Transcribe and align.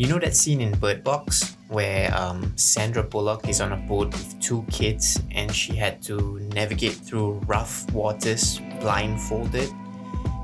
You 0.00 0.06
know 0.06 0.18
that 0.18 0.34
scene 0.34 0.62
in 0.62 0.72
Bird 0.78 1.04
Box 1.04 1.58
where 1.68 2.10
um, 2.18 2.54
Sandra 2.56 3.02
Bullock 3.02 3.46
is 3.50 3.60
on 3.60 3.72
a 3.72 3.76
boat 3.76 4.06
with 4.12 4.40
two 4.40 4.64
kids 4.70 5.20
and 5.30 5.54
she 5.54 5.76
had 5.76 6.00
to 6.04 6.40
navigate 6.54 6.94
through 6.94 7.32
rough 7.46 7.84
waters 7.92 8.62
blindfolded? 8.80 9.68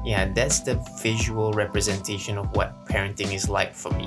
Yeah, 0.07 0.33
that's 0.33 0.61
the 0.61 0.77
visual 1.03 1.53
representation 1.53 2.39
of 2.39 2.55
what 2.55 2.87
parenting 2.87 3.35
is 3.35 3.49
like 3.49 3.75
for 3.75 3.91
me. 3.91 4.07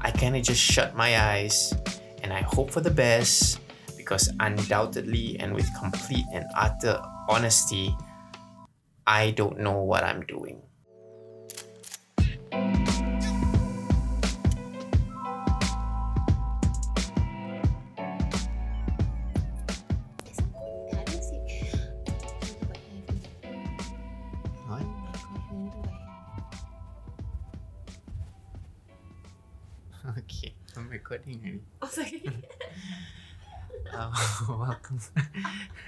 I 0.00 0.10
kind 0.10 0.34
of 0.34 0.42
just 0.42 0.60
shut 0.60 0.96
my 0.96 1.16
eyes 1.16 1.72
and 2.24 2.32
I 2.32 2.40
hope 2.40 2.72
for 2.72 2.80
the 2.80 2.90
best 2.90 3.60
because 3.96 4.28
undoubtedly 4.40 5.38
and 5.38 5.54
with 5.54 5.70
complete 5.78 6.24
and 6.34 6.44
utter 6.56 7.00
honesty, 7.28 7.94
I 9.06 9.30
don't 9.30 9.60
know 9.60 9.80
what 9.80 10.02
I'm 10.02 10.26
doing. 10.26 10.60
Already. 31.26 31.60
Oh 31.82 31.88
sorry. 31.88 32.22
Uh, 33.90 34.12
welcome. 34.48 35.00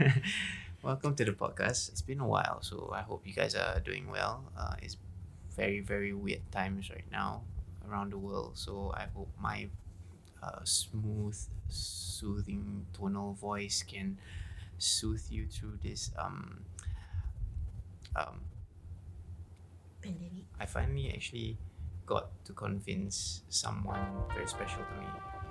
welcome 0.83 1.15
to 1.15 1.25
the 1.25 1.33
podcast. 1.33 1.91
It's 1.91 2.01
been 2.01 2.21
a 2.21 2.27
while, 2.27 2.63
so 2.63 2.91
I 2.95 3.03
hope 3.03 3.27
you 3.27 3.35
guys 3.35 3.55
are 3.55 3.79
doing 3.81 4.09
well. 4.11 4.43
Uh, 4.57 4.75
it's 4.81 4.97
very, 5.55 5.81
very 5.81 6.15
weird 6.15 6.41
times 6.51 6.89
right 6.89 7.05
now 7.13 7.43
around 7.89 8.13
the 8.13 8.19
world, 8.19 8.53
so 8.57 8.91
I 8.97 9.07
hope 9.15 9.29
my 9.39 9.69
uh, 10.43 10.65
smooth, 10.65 11.37
soothing 11.69 12.87
tonal 12.95 13.35
voice 13.35 13.85
can 13.87 14.17
soothe 14.79 15.27
you 15.29 15.47
through 15.47 15.79
this. 15.83 16.11
Um, 16.19 16.65
um, 18.17 18.41
Pandemic. 20.01 20.49
I 20.59 20.65
finally 20.65 21.13
actually 21.13 21.59
got 22.11 22.27
to 22.45 22.53
convince 22.53 23.43
someone 23.49 24.05
very 24.35 24.49
special 24.49 24.83
to 24.83 24.95
me 25.01 25.07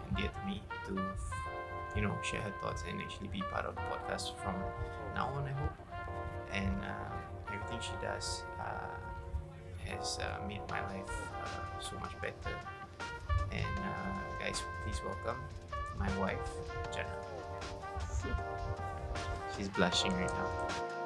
and 0.06 0.18
dear 0.18 0.28
to 0.28 0.46
me 0.46 0.62
to, 0.86 0.94
you 1.96 2.02
know, 2.02 2.14
share 2.22 2.42
her 2.42 2.54
thoughts 2.62 2.84
and 2.88 3.02
actually 3.02 3.30
be 3.30 3.42
part 3.50 3.66
of 3.66 3.76
the 3.76 3.82
podcast 3.82 4.36
from 4.44 4.56
now 5.16 5.30
on, 5.30 5.48
I 5.48 5.54
hope. 5.54 5.78
And 6.52 6.84
uh, 6.84 7.54
everything 7.54 7.80
she 7.80 7.96
does 8.02 8.44
uh, 8.60 9.00
has 9.88 10.20
uh, 10.20 10.46
made 10.48 10.62
my 10.70 10.82
life 10.92 11.16
uh, 11.42 11.80
so 11.80 11.98
much 12.00 12.12
better. 12.22 12.56
And 13.54 13.80
uh, 13.80 14.20
guys, 14.44 14.62
please 14.84 15.00
welcome 15.06 15.40
my 15.98 16.12
wife, 16.20 16.50
Jana. 16.94 17.08
She's 19.56 19.70
blushing 19.70 20.12
right 20.12 20.30
now. 20.34 20.99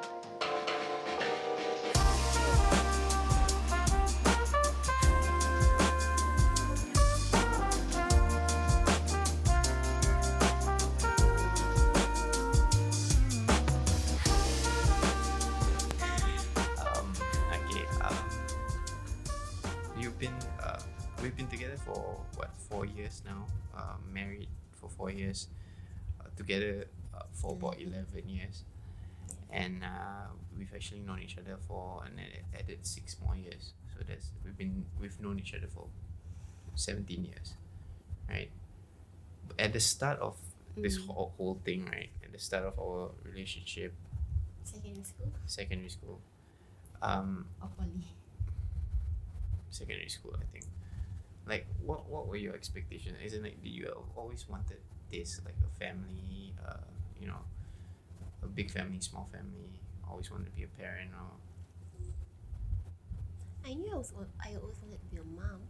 Together 26.44 26.86
uh, 27.16 27.24
for 27.32 27.52
about 27.56 27.80
eleven 27.80 28.28
years, 28.28 28.64
and 29.50 29.82
uh, 29.82 30.28
we've 30.56 30.72
actually 30.74 31.00
known 31.00 31.20
each 31.24 31.36
other 31.38 31.56
for 31.66 32.04
an 32.04 32.18
added- 32.20 32.44
added 32.60 32.78
six 32.84 33.16
more 33.24 33.36
years. 33.36 33.72
So 33.96 34.04
that's 34.06 34.28
we've 34.44 34.56
been 34.56 34.84
we've 35.00 35.18
known 35.20 35.38
each 35.38 35.54
other 35.54 35.68
for 35.72 35.86
seventeen 36.74 37.24
years, 37.24 37.54
right? 38.28 38.50
At 39.58 39.72
the 39.72 39.80
start 39.80 40.18
of 40.20 40.36
this 40.76 40.98
Mm. 40.98 41.06
whole, 41.06 41.32
whole 41.38 41.56
thing, 41.64 41.86
right? 41.86 42.10
At 42.24 42.32
the 42.32 42.38
start 42.42 42.64
of 42.64 42.74
our 42.78 43.10
relationship, 43.22 43.94
Secondary 44.64 45.04
school 45.04 45.30
secondary 45.46 45.90
school, 45.90 46.18
um, 47.00 47.46
or 47.62 47.68
poly. 47.78 48.08
secondary 49.70 50.08
school, 50.08 50.34
I 50.40 50.44
think. 50.52 50.64
Like, 51.46 51.66
what 51.84 52.08
what 52.08 52.26
were 52.26 52.36
your 52.40 52.54
expectations? 52.54 53.16
Isn't 53.22 53.44
it 53.46 53.60
that 53.62 53.68
you 53.68 53.86
always 54.16 54.48
wanted 54.48 54.78
this, 55.10 55.40
like 55.44 55.54
a 55.64 55.78
family, 55.78 56.54
uh, 56.66 56.84
you 57.20 57.26
know, 57.26 57.42
a 58.42 58.46
big 58.46 58.70
family, 58.70 59.00
small 59.00 59.28
family? 59.32 59.80
Always 60.08 60.30
wanted 60.30 60.46
to 60.46 60.52
be 60.52 60.64
a 60.64 60.68
parent, 60.78 61.10
or 61.12 61.32
I 63.66 63.74
knew 63.74 63.90
I 63.92 63.96
was 63.96 64.12
I 64.40 64.54
always 64.60 64.76
wanted 64.82 65.00
to 65.00 65.08
be 65.10 65.16
a 65.16 65.24
mom. 65.24 65.60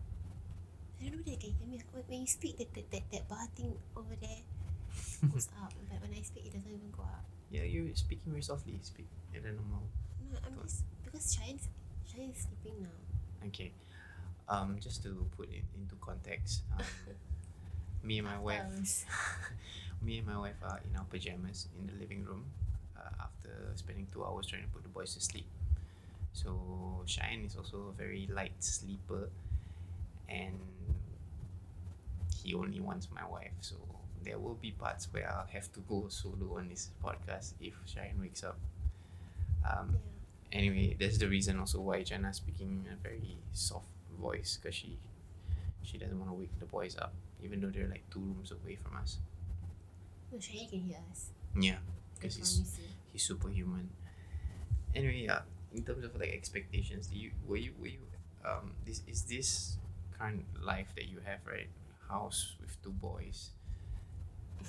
I 1.00 1.04
don't 1.04 1.12
know 1.12 1.22
whether 1.24 1.36
can 1.38 1.52
hear 1.54 1.68
me. 1.68 1.82
When 2.06 2.20
you 2.20 2.26
speak, 2.26 2.58
that 2.58 2.74
that, 2.74 2.90
that, 2.90 3.02
that 3.12 3.28
bar 3.28 3.46
thing 3.54 3.74
over 3.96 4.14
there 4.20 4.42
goes 5.32 5.48
up, 5.62 5.72
but 5.88 6.00
when 6.02 6.10
I 6.18 6.22
speak, 6.22 6.46
it 6.46 6.54
doesn't 6.54 6.70
even 6.70 6.90
go 6.96 7.02
up. 7.02 7.24
yeah, 7.50 7.62
you're 7.62 7.94
speaking 7.94 8.32
very 8.32 8.42
softly. 8.42 8.78
Speak 8.82 9.06
at 9.34 9.42
a 9.42 9.52
normal. 9.52 9.86
No, 10.32 10.38
I'm 10.46 10.58
just 10.62 10.82
because 11.04 11.36
Shayan's 11.36 11.68
Shayan's 12.10 12.46
sleeping 12.46 12.82
now. 12.82 13.46
Okay. 13.46 13.72
Um, 14.48 14.76
just 14.80 15.02
to 15.04 15.26
put 15.36 15.48
it 15.48 15.64
into 15.78 15.94
context, 16.00 16.62
um, 16.76 16.84
me 18.04 18.18
and 18.18 18.26
my 18.28 18.38
wife, 18.38 19.04
me 20.02 20.18
and 20.18 20.26
my 20.26 20.38
wife 20.38 20.56
are 20.62 20.80
in 20.88 20.96
our 20.96 21.04
pajamas 21.04 21.68
in 21.78 21.86
the 21.86 21.94
living 22.00 22.24
room 22.24 22.44
uh, 22.98 23.10
after 23.24 23.50
spending 23.76 24.06
two 24.12 24.24
hours 24.24 24.46
trying 24.46 24.62
to 24.62 24.68
put 24.68 24.82
the 24.82 24.88
boys 24.88 25.14
to 25.14 25.20
sleep. 25.20 25.46
So 26.32 27.02
Shine 27.06 27.44
is 27.46 27.56
also 27.56 27.88
a 27.90 27.92
very 27.92 28.28
light 28.32 28.54
sleeper, 28.60 29.28
and 30.28 30.58
he 32.42 32.54
only 32.54 32.80
wants 32.80 33.08
my 33.14 33.26
wife. 33.26 33.52
So 33.60 33.76
there 34.22 34.38
will 34.38 34.54
be 34.54 34.72
parts 34.72 35.08
where 35.12 35.28
I'll 35.30 35.46
have 35.52 35.72
to 35.72 35.80
go 35.80 36.06
solo 36.08 36.56
on 36.58 36.68
this 36.68 36.90
podcast 37.02 37.52
if 37.60 37.74
Shine 37.86 38.18
wakes 38.20 38.44
up. 38.44 38.58
Um, 39.64 39.98
Yeah. 40.52 40.58
anyway, 40.58 40.96
that's 40.98 41.18
the 41.18 41.28
reason 41.28 41.58
also 41.58 41.80
why 41.80 42.02
Jana 42.02 42.32
speaking 42.34 42.84
in 42.86 42.92
a 42.92 42.96
very 42.96 43.36
soft 43.52 43.88
voice 44.20 44.58
because 44.60 44.74
she 44.74 44.98
she 45.82 45.98
doesn't 45.98 46.18
want 46.18 46.30
to 46.30 46.34
wake 46.34 46.58
the 46.60 46.66
boys 46.66 46.96
up, 46.98 47.14
even 47.44 47.60
though 47.60 47.68
they're 47.70 47.88
like 47.88 48.08
two 48.10 48.20
rooms 48.20 48.50
away 48.50 48.76
from 48.76 48.96
us. 48.96 49.18
Shayan 50.34 50.68
can 50.68 50.80
hear 50.80 50.98
us. 51.10 51.30
Yeah, 51.54 51.78
because 52.14 52.36
he's 52.36 52.80
he's 53.12 53.22
superhuman. 53.22 53.90
Anyway, 54.94 55.24
yeah, 55.26 55.46
in 55.72 55.84
terms 55.84 56.04
of 56.04 56.18
like 56.18 56.32
expectations, 56.32 57.06
do 57.06 57.16
you 57.16 57.30
were 57.46 57.56
you 57.56 57.72
were 57.78 57.86
you 57.86 58.02
um 58.44 58.72
this 58.84 59.02
is 59.06 59.22
this 59.22 59.78
current 60.18 60.44
life 60.62 60.88
that 60.96 61.06
you 61.06 61.18
have 61.24 61.38
right 61.46 61.68
house 62.08 62.54
with 62.60 62.76
two 62.82 62.90
boys 62.90 63.50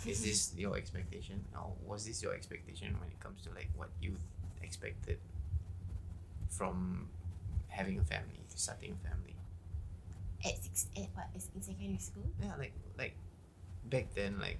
is 0.06 0.24
this 0.24 0.54
your 0.58 0.76
expectation 0.78 1.44
or 1.56 1.74
was 1.86 2.06
this 2.06 2.24
your 2.24 2.34
expectation 2.34 2.96
when 3.00 3.10
it 3.10 3.20
comes 3.20 3.42
to 3.42 3.50
like 3.54 3.70
what 3.76 3.90
you 4.02 4.16
expected 4.64 5.20
from 6.50 7.08
having 7.68 8.00
a 8.00 8.04
family 8.04 8.40
starting 8.56 8.96
a 8.96 9.08
family 9.08 9.35
at 10.46 10.64
six 10.64 10.88
at 10.98 11.10
what 11.14 11.28
is 11.36 11.50
in 11.56 11.62
secondary 11.62 11.98
school? 12.00 12.28
yeah 12.42 12.54
like 12.58 12.74
like 12.98 13.16
back 13.90 14.08
then 14.16 14.40
like 14.40 14.60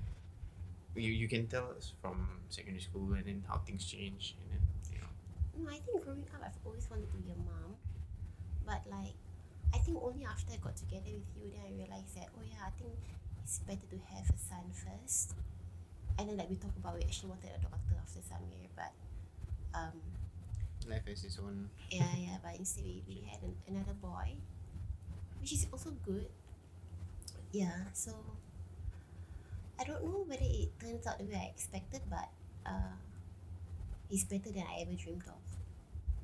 you 0.96 1.12
you 1.12 1.28
can 1.28 1.48
tell 1.48 1.68
us 1.78 1.94
from 2.02 2.28
secondary 2.50 2.82
school 2.82 3.14
and 3.14 3.26
then 3.26 3.44
how 3.48 3.58
things 3.68 3.86
change 3.86 4.36
and 4.40 4.48
then 4.52 4.64
you 4.92 5.00
know 5.02 5.12
No, 5.60 5.70
I 5.70 5.80
think 5.80 6.04
growing 6.04 6.24
up 6.34 6.42
I've 6.44 6.58
always 6.66 6.88
wanted 6.90 7.12
to 7.12 7.18
be 7.18 7.32
a 7.32 7.38
mom. 7.38 7.76
But 8.66 8.82
like 8.90 9.16
I 9.74 9.78
think 9.84 10.00
only 10.02 10.24
after 10.26 10.54
I 10.54 10.58
got 10.64 10.76
together 10.78 11.12
with 11.12 11.28
you 11.36 11.52
then 11.52 11.62
I 11.68 11.72
realized 11.76 12.16
that 12.16 12.30
oh 12.38 12.44
yeah, 12.48 12.64
I 12.66 12.72
think 12.80 12.96
it's 13.44 13.60
better 13.60 13.88
to 13.92 14.00
have 14.16 14.26
a 14.30 14.40
son 14.40 14.66
first. 14.72 15.36
And 16.18 16.30
then 16.30 16.38
like 16.38 16.50
we 16.50 16.56
talked 16.56 16.78
about 16.78 16.96
we 16.96 17.04
actually 17.04 17.30
wanted 17.36 17.52
a 17.52 17.60
daughter 17.60 17.96
after 18.00 18.20
Samir 18.24 18.72
but 18.76 18.92
um 19.76 20.00
life 20.88 21.04
has 21.08 21.24
its 21.26 21.40
own 21.40 21.68
yeah 21.92 22.08
yeah 22.18 22.38
but 22.44 22.56
instead 22.58 22.86
we, 22.86 23.04
we 23.08 23.28
had 23.28 23.42
an, 23.44 23.54
another 23.68 23.94
boy 24.00 24.32
which 25.46 25.54
is 25.54 25.68
also 25.72 25.94
good 26.04 26.26
yeah 27.54 27.86
so 27.94 28.10
I 29.80 29.84
don't 29.84 30.04
know 30.04 30.26
whether 30.26 30.42
it 30.42 30.74
turns 30.82 31.06
out 31.06 31.20
the 31.20 31.26
way 31.26 31.38
I 31.38 31.54
expected 31.54 32.02
but 32.10 32.34
uh 32.66 32.98
it's 34.10 34.24
better 34.24 34.50
than 34.50 34.66
I 34.66 34.82
ever 34.82 34.98
dreamed 34.98 35.22
of 35.30 35.38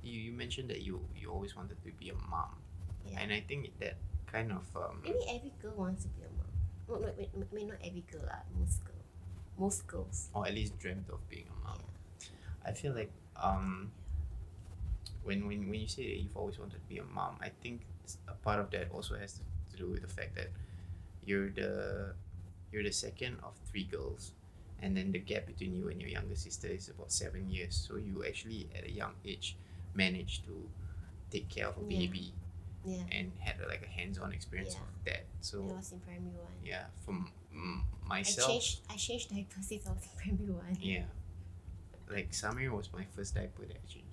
you, 0.01 0.18
you 0.19 0.31
mentioned 0.33 0.71
that 0.71 0.81
you 0.81 1.06
you 1.15 1.29
always 1.29 1.56
wanted 1.56 1.77
to 1.85 1.91
be 2.01 2.09
a 2.09 2.18
mom 2.33 2.57
yeah 3.06 3.19
and 3.21 3.31
I 3.31 3.45
think 3.47 3.69
that 3.77 3.94
kind 4.25 4.51
of 4.51 4.65
um 4.75 5.06
Maybe 5.06 5.21
every 5.29 5.53
girl 5.62 5.77
wants 5.77 6.01
to 6.01 6.09
be 6.17 6.24
a 6.25 6.31
mom. 6.33 6.50
No, 6.89 7.06
no, 7.06 7.13
wait, 7.15 7.29
I 7.29 7.53
mean 7.53 7.67
not 7.67 7.77
every 7.85 8.03
girl 8.09 8.25
lah. 8.25 8.41
Most 8.57 8.81
girl, 8.81 9.06
most 9.59 9.85
girls. 9.85 10.29
or 10.33 10.47
at 10.47 10.56
least 10.56 10.79
dreamt 10.79 11.06
of 11.13 11.21
being 11.29 11.45
a 11.45 11.57
mom. 11.67 11.77
yeah. 11.77 12.25
I 12.65 12.74
feel 12.74 12.97
like 12.97 13.12
um 13.38 13.91
when 15.23 15.47
when 15.47 15.69
when 15.69 15.79
you 15.79 15.88
say 15.88 16.03
that 16.03 16.18
you've 16.21 16.35
always 16.38 16.57
wanted 16.59 16.75
to 16.81 16.88
be 16.89 16.97
a 16.97 17.03
mom, 17.03 17.38
I 17.41 17.50
think 17.62 17.81
a 18.27 18.33
part 18.33 18.59
of 18.59 18.71
that 18.71 18.91
also 18.91 19.15
has 19.15 19.33
to, 19.33 19.41
do 19.77 19.88
with 19.88 20.01
the 20.01 20.07
fact 20.07 20.35
that 20.35 20.50
you're 21.25 21.50
the 21.50 22.13
you're 22.71 22.83
the 22.83 22.91
second 22.91 23.38
of 23.44 23.53
three 23.71 23.85
girls, 23.85 24.31
and 24.81 24.95
then 24.95 25.12
the 25.12 25.19
gap 25.19 25.45
between 25.47 25.73
you 25.75 25.89
and 25.89 26.00
your 26.01 26.09
younger 26.09 26.35
sister 26.35 26.68
is 26.68 26.89
about 26.89 27.12
seven 27.12 27.50
years. 27.50 27.75
So 27.88 27.95
you 27.97 28.23
actually 28.27 28.68
at 28.75 28.83
a 28.85 28.91
young 28.91 29.13
age 29.25 29.56
managed 29.94 30.45
to 30.45 30.69
take 31.31 31.50
care 31.50 31.67
of 31.67 31.77
a 31.77 31.81
Yeah. 31.81 32.00
baby 32.00 32.33
Yeah. 32.85 33.03
and 33.12 33.31
had 33.39 33.59
a, 33.62 33.67
like 33.67 33.83
a 33.83 33.88
hands-on 33.89 34.33
experience 34.33 34.74
Yeah. 34.75 34.81
of 34.81 35.06
that. 35.06 35.25
So 35.41 35.69
I 35.69 35.74
was 35.74 35.91
in 35.94 36.00
primary 36.01 36.35
one. 36.35 36.51
yeah, 36.63 36.85
from 37.06 37.31
mm, 37.56 37.81
I 38.06 38.07
myself. 38.07 38.50
changed. 38.50 38.81
I 38.89 38.95
changed 38.97 39.29
diapers 39.29 39.67
since 39.67 39.88
I 39.88 39.91
was 39.94 40.03
in 40.03 40.12
primary 40.17 40.51
one. 40.51 40.77
Yeah. 40.81 41.06
Like 42.09 42.31
Samir 42.31 42.71
was 42.71 42.91
my 42.91 43.06
first 43.15 43.35
diaper 43.35 43.65
that 43.65 43.77
I 43.77 43.88
changed. 43.88 44.11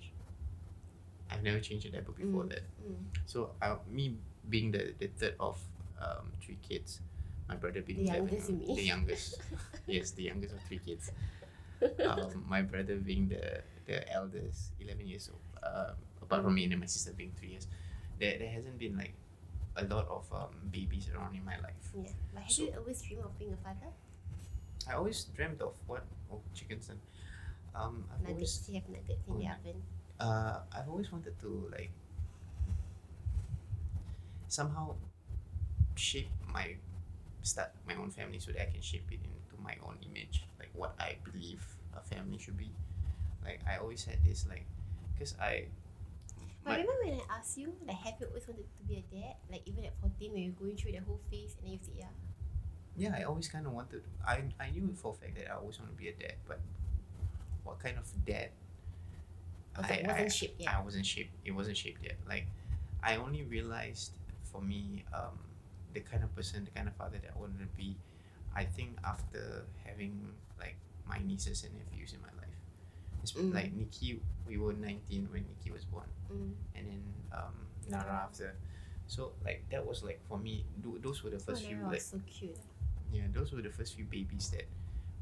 I've 1.31 1.43
never 1.43 1.59
changed 1.59 1.85
a 1.85 1.91
diaper 1.91 2.11
before 2.11 2.43
Mm. 2.45 2.49
that. 2.49 2.63
Mm. 2.83 3.05
So 3.25 3.51
uh, 3.61 3.77
me 3.89 4.17
being 4.49 4.71
the, 4.71 4.93
the 4.97 5.07
third 5.07 5.35
of 5.39 5.59
um, 6.01 6.31
three 6.41 6.57
kids, 6.67 7.01
my 7.47 7.55
brother 7.55 7.81
being 7.81 7.99
The 7.99 8.07
seven, 8.07 8.27
youngest, 8.27 8.49
you 8.49 8.75
the 8.75 8.83
youngest. 8.83 9.41
yes, 9.87 10.11
the 10.11 10.23
youngest 10.23 10.53
of 10.55 10.61
three 10.67 10.79
kids. 10.85 11.11
Um, 12.03 12.43
my 12.49 12.61
brother 12.61 12.95
being 12.99 13.29
the 13.29 13.63
the 13.87 14.03
eldest, 14.11 14.71
eleven 14.83 15.07
years 15.07 15.29
old. 15.31 15.39
Um, 15.63 15.95
apart 16.21 16.43
from 16.43 16.55
me 16.55 16.65
and 16.67 16.75
my 16.77 16.85
sister 16.91 17.13
being 17.15 17.31
three 17.39 17.55
years, 17.55 17.67
there 18.19 18.35
there 18.37 18.51
hasn't 18.51 18.77
been 18.77 18.97
like 18.99 19.13
a 19.79 19.85
lot 19.87 20.03
of 20.11 20.27
um, 20.35 20.51
babies 20.71 21.07
around 21.15 21.35
in 21.39 21.45
my 21.45 21.55
life. 21.63 21.79
Yeah. 21.95 22.11
But 22.33 22.43
have 22.43 22.51
So- 22.51 22.63
you 22.67 22.73
always 22.75 22.99
dreamed 23.01 23.23
of 23.23 23.31
being 23.39 23.53
a 23.53 23.61
father? 23.63 23.95
I 24.91 24.95
always 24.99 25.23
dreamt 25.31 25.61
of 25.61 25.71
what? 25.87 26.03
Oh, 26.29 26.41
chickens 26.53 26.89
and 26.89 26.99
um, 27.73 28.03
I've 28.11 28.27
always 28.27 28.59
Nuggets. 28.59 28.67
You 28.67 28.75
have 28.83 28.89
nuggets 28.89 29.23
in 29.27 29.33
Oh, 29.35 29.39
the 29.39 29.47
oven. 29.47 29.81
Uh, 30.19 30.59
I've 30.75 30.89
always 30.89 31.11
wanted 31.11 31.39
to 31.41 31.69
like 31.71 31.91
somehow 34.47 34.95
shape 35.95 36.29
my 36.53 36.75
start 37.43 37.71
my 37.87 37.95
own 37.95 38.09
family 38.09 38.39
so 38.39 38.51
that 38.51 38.61
I 38.63 38.71
can 38.71 38.81
shape 38.81 39.07
it 39.11 39.19
into 39.23 39.55
my 39.63 39.75
own 39.85 39.97
image, 40.05 40.45
like 40.59 40.69
what 40.73 40.95
I 40.99 41.17
believe 41.23 41.65
a 41.95 42.01
family 42.01 42.37
should 42.37 42.57
be. 42.57 42.71
Like 43.43 43.61
I 43.67 43.77
always 43.77 44.05
had 44.05 44.23
this 44.25 44.45
like, 44.49 44.65
cause 45.17 45.35
I. 45.41 45.65
But 46.63 46.71
my- 46.71 46.77
remember 46.77 46.93
when 47.05 47.13
I 47.21 47.37
asked 47.39 47.57
you, 47.57 47.73
like, 47.87 47.97
have 47.97 48.15
you 48.19 48.27
always 48.27 48.47
wanted 48.47 48.67
to 48.77 48.83
be 48.83 48.95
a 48.97 49.05
dad? 49.15 49.35
Like, 49.51 49.63
even 49.65 49.85
at 49.85 49.93
14, 50.01 50.31
when 50.33 50.43
you're 50.43 50.53
going 50.53 50.75
through 50.77 50.91
the 50.93 50.99
whole 50.99 51.19
phase, 51.31 51.55
and 51.57 51.65
then 51.65 51.73
you 51.73 51.79
say, 51.81 51.93
yeah. 51.97 52.11
yeah, 52.97 53.15
I 53.17 53.23
always 53.23 53.47
kind 53.47 53.65
of 53.65 53.71
wanted. 53.73 54.03
I 54.27 54.43
I 54.59 54.71
knew 54.71 54.93
for 54.95 55.13
a 55.13 55.15
fact 55.15 55.35
that 55.37 55.49
I 55.51 55.55
always 55.55 55.79
want 55.79 55.91
to 55.91 55.97
be 55.97 56.09
a 56.09 56.13
dad, 56.13 56.35
but 56.47 56.59
what 57.63 57.79
kind 57.79 57.97
of 57.97 58.05
dad? 58.25 58.49
Also, 59.79 59.93
it 59.93 60.07
wasn't 60.07 60.33
shaped 60.33 60.59
yet. 60.61 60.73
I 60.75 60.81
wasn't 60.81 61.05
shaped. 61.05 61.31
It 61.45 61.51
wasn't 61.51 61.77
shaped 61.77 62.03
yet. 62.03 62.15
Like, 62.27 62.45
I 63.03 63.15
only 63.17 63.43
realized 63.43 64.11
for 64.43 64.61
me, 64.61 65.03
um, 65.13 65.37
the 65.93 66.01
kind 66.01 66.23
of 66.23 66.35
person, 66.35 66.65
the 66.65 66.71
kind 66.71 66.87
of 66.87 66.95
father 66.95 67.17
that 67.21 67.31
I 67.35 67.39
wanted 67.39 67.59
to 67.59 67.65
be, 67.77 67.95
I 68.55 68.63
think 68.65 68.97
after 69.03 69.65
having 69.85 70.33
like 70.59 70.75
my 71.07 71.17
nieces 71.25 71.63
and 71.63 71.73
nephews 71.77 72.13
in 72.13 72.21
my 72.21 72.27
life. 72.37 72.45
It's 73.21 73.31
Mm. 73.33 73.53
Like 73.53 73.73
Nikki, 73.73 74.19
we 74.47 74.57
were 74.57 74.73
nineteen 74.73 75.27
when 75.31 75.45
Nikki 75.47 75.71
was 75.71 75.83
born, 75.85 76.07
Mm. 76.31 76.53
and 76.75 76.87
then 76.87 77.03
um, 77.33 77.53
Nara 77.89 78.23
after. 78.25 78.55
So 79.07 79.33
like 79.43 79.65
that 79.71 79.85
was 79.85 80.03
like 80.03 80.19
for 80.27 80.37
me. 80.37 80.65
tho- 80.83 80.97
Those 81.01 81.23
were 81.23 81.29
the 81.29 81.35
Oh, 81.37 81.39
first 81.51 81.65
few 81.65 81.77
like 81.83 82.01
so 82.01 82.19
cute. 82.25 82.57
yeah, 83.11 83.23
those 83.33 83.51
were 83.51 83.61
the 83.61 83.69
first 83.71 83.95
few 83.95 84.05
babies 84.05 84.49
that 84.51 84.65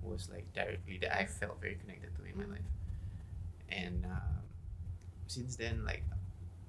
was 0.04 0.30
like 0.30 0.46
directly 0.54 0.98
that 1.00 1.18
I 1.18 1.26
felt 1.26 1.60
very 1.60 1.76
connected 1.76 2.16
to 2.16 2.24
in 2.26 2.38
my 2.38 2.46
life. 2.46 2.70
And 3.70 4.06
um, 4.06 4.37
since 5.28 5.56
then, 5.56 5.86
like 5.86 6.04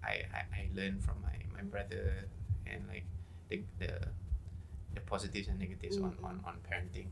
I, 0.05 0.23
I, 0.35 0.43
I 0.55 0.69
learned 0.75 1.03
from 1.05 1.17
my, 1.23 1.37
my 1.57 1.63
brother 1.63 2.27
and 2.67 2.87
like 2.89 3.05
the, 3.49 3.63
the 3.79 3.93
the 4.95 5.01
positives 5.03 5.49
and 5.49 5.59
negatives 5.59 5.99
on, 5.99 6.13
Mm, 6.13 6.25
on, 6.25 6.41
on 6.47 6.57
parenting. 6.71 7.09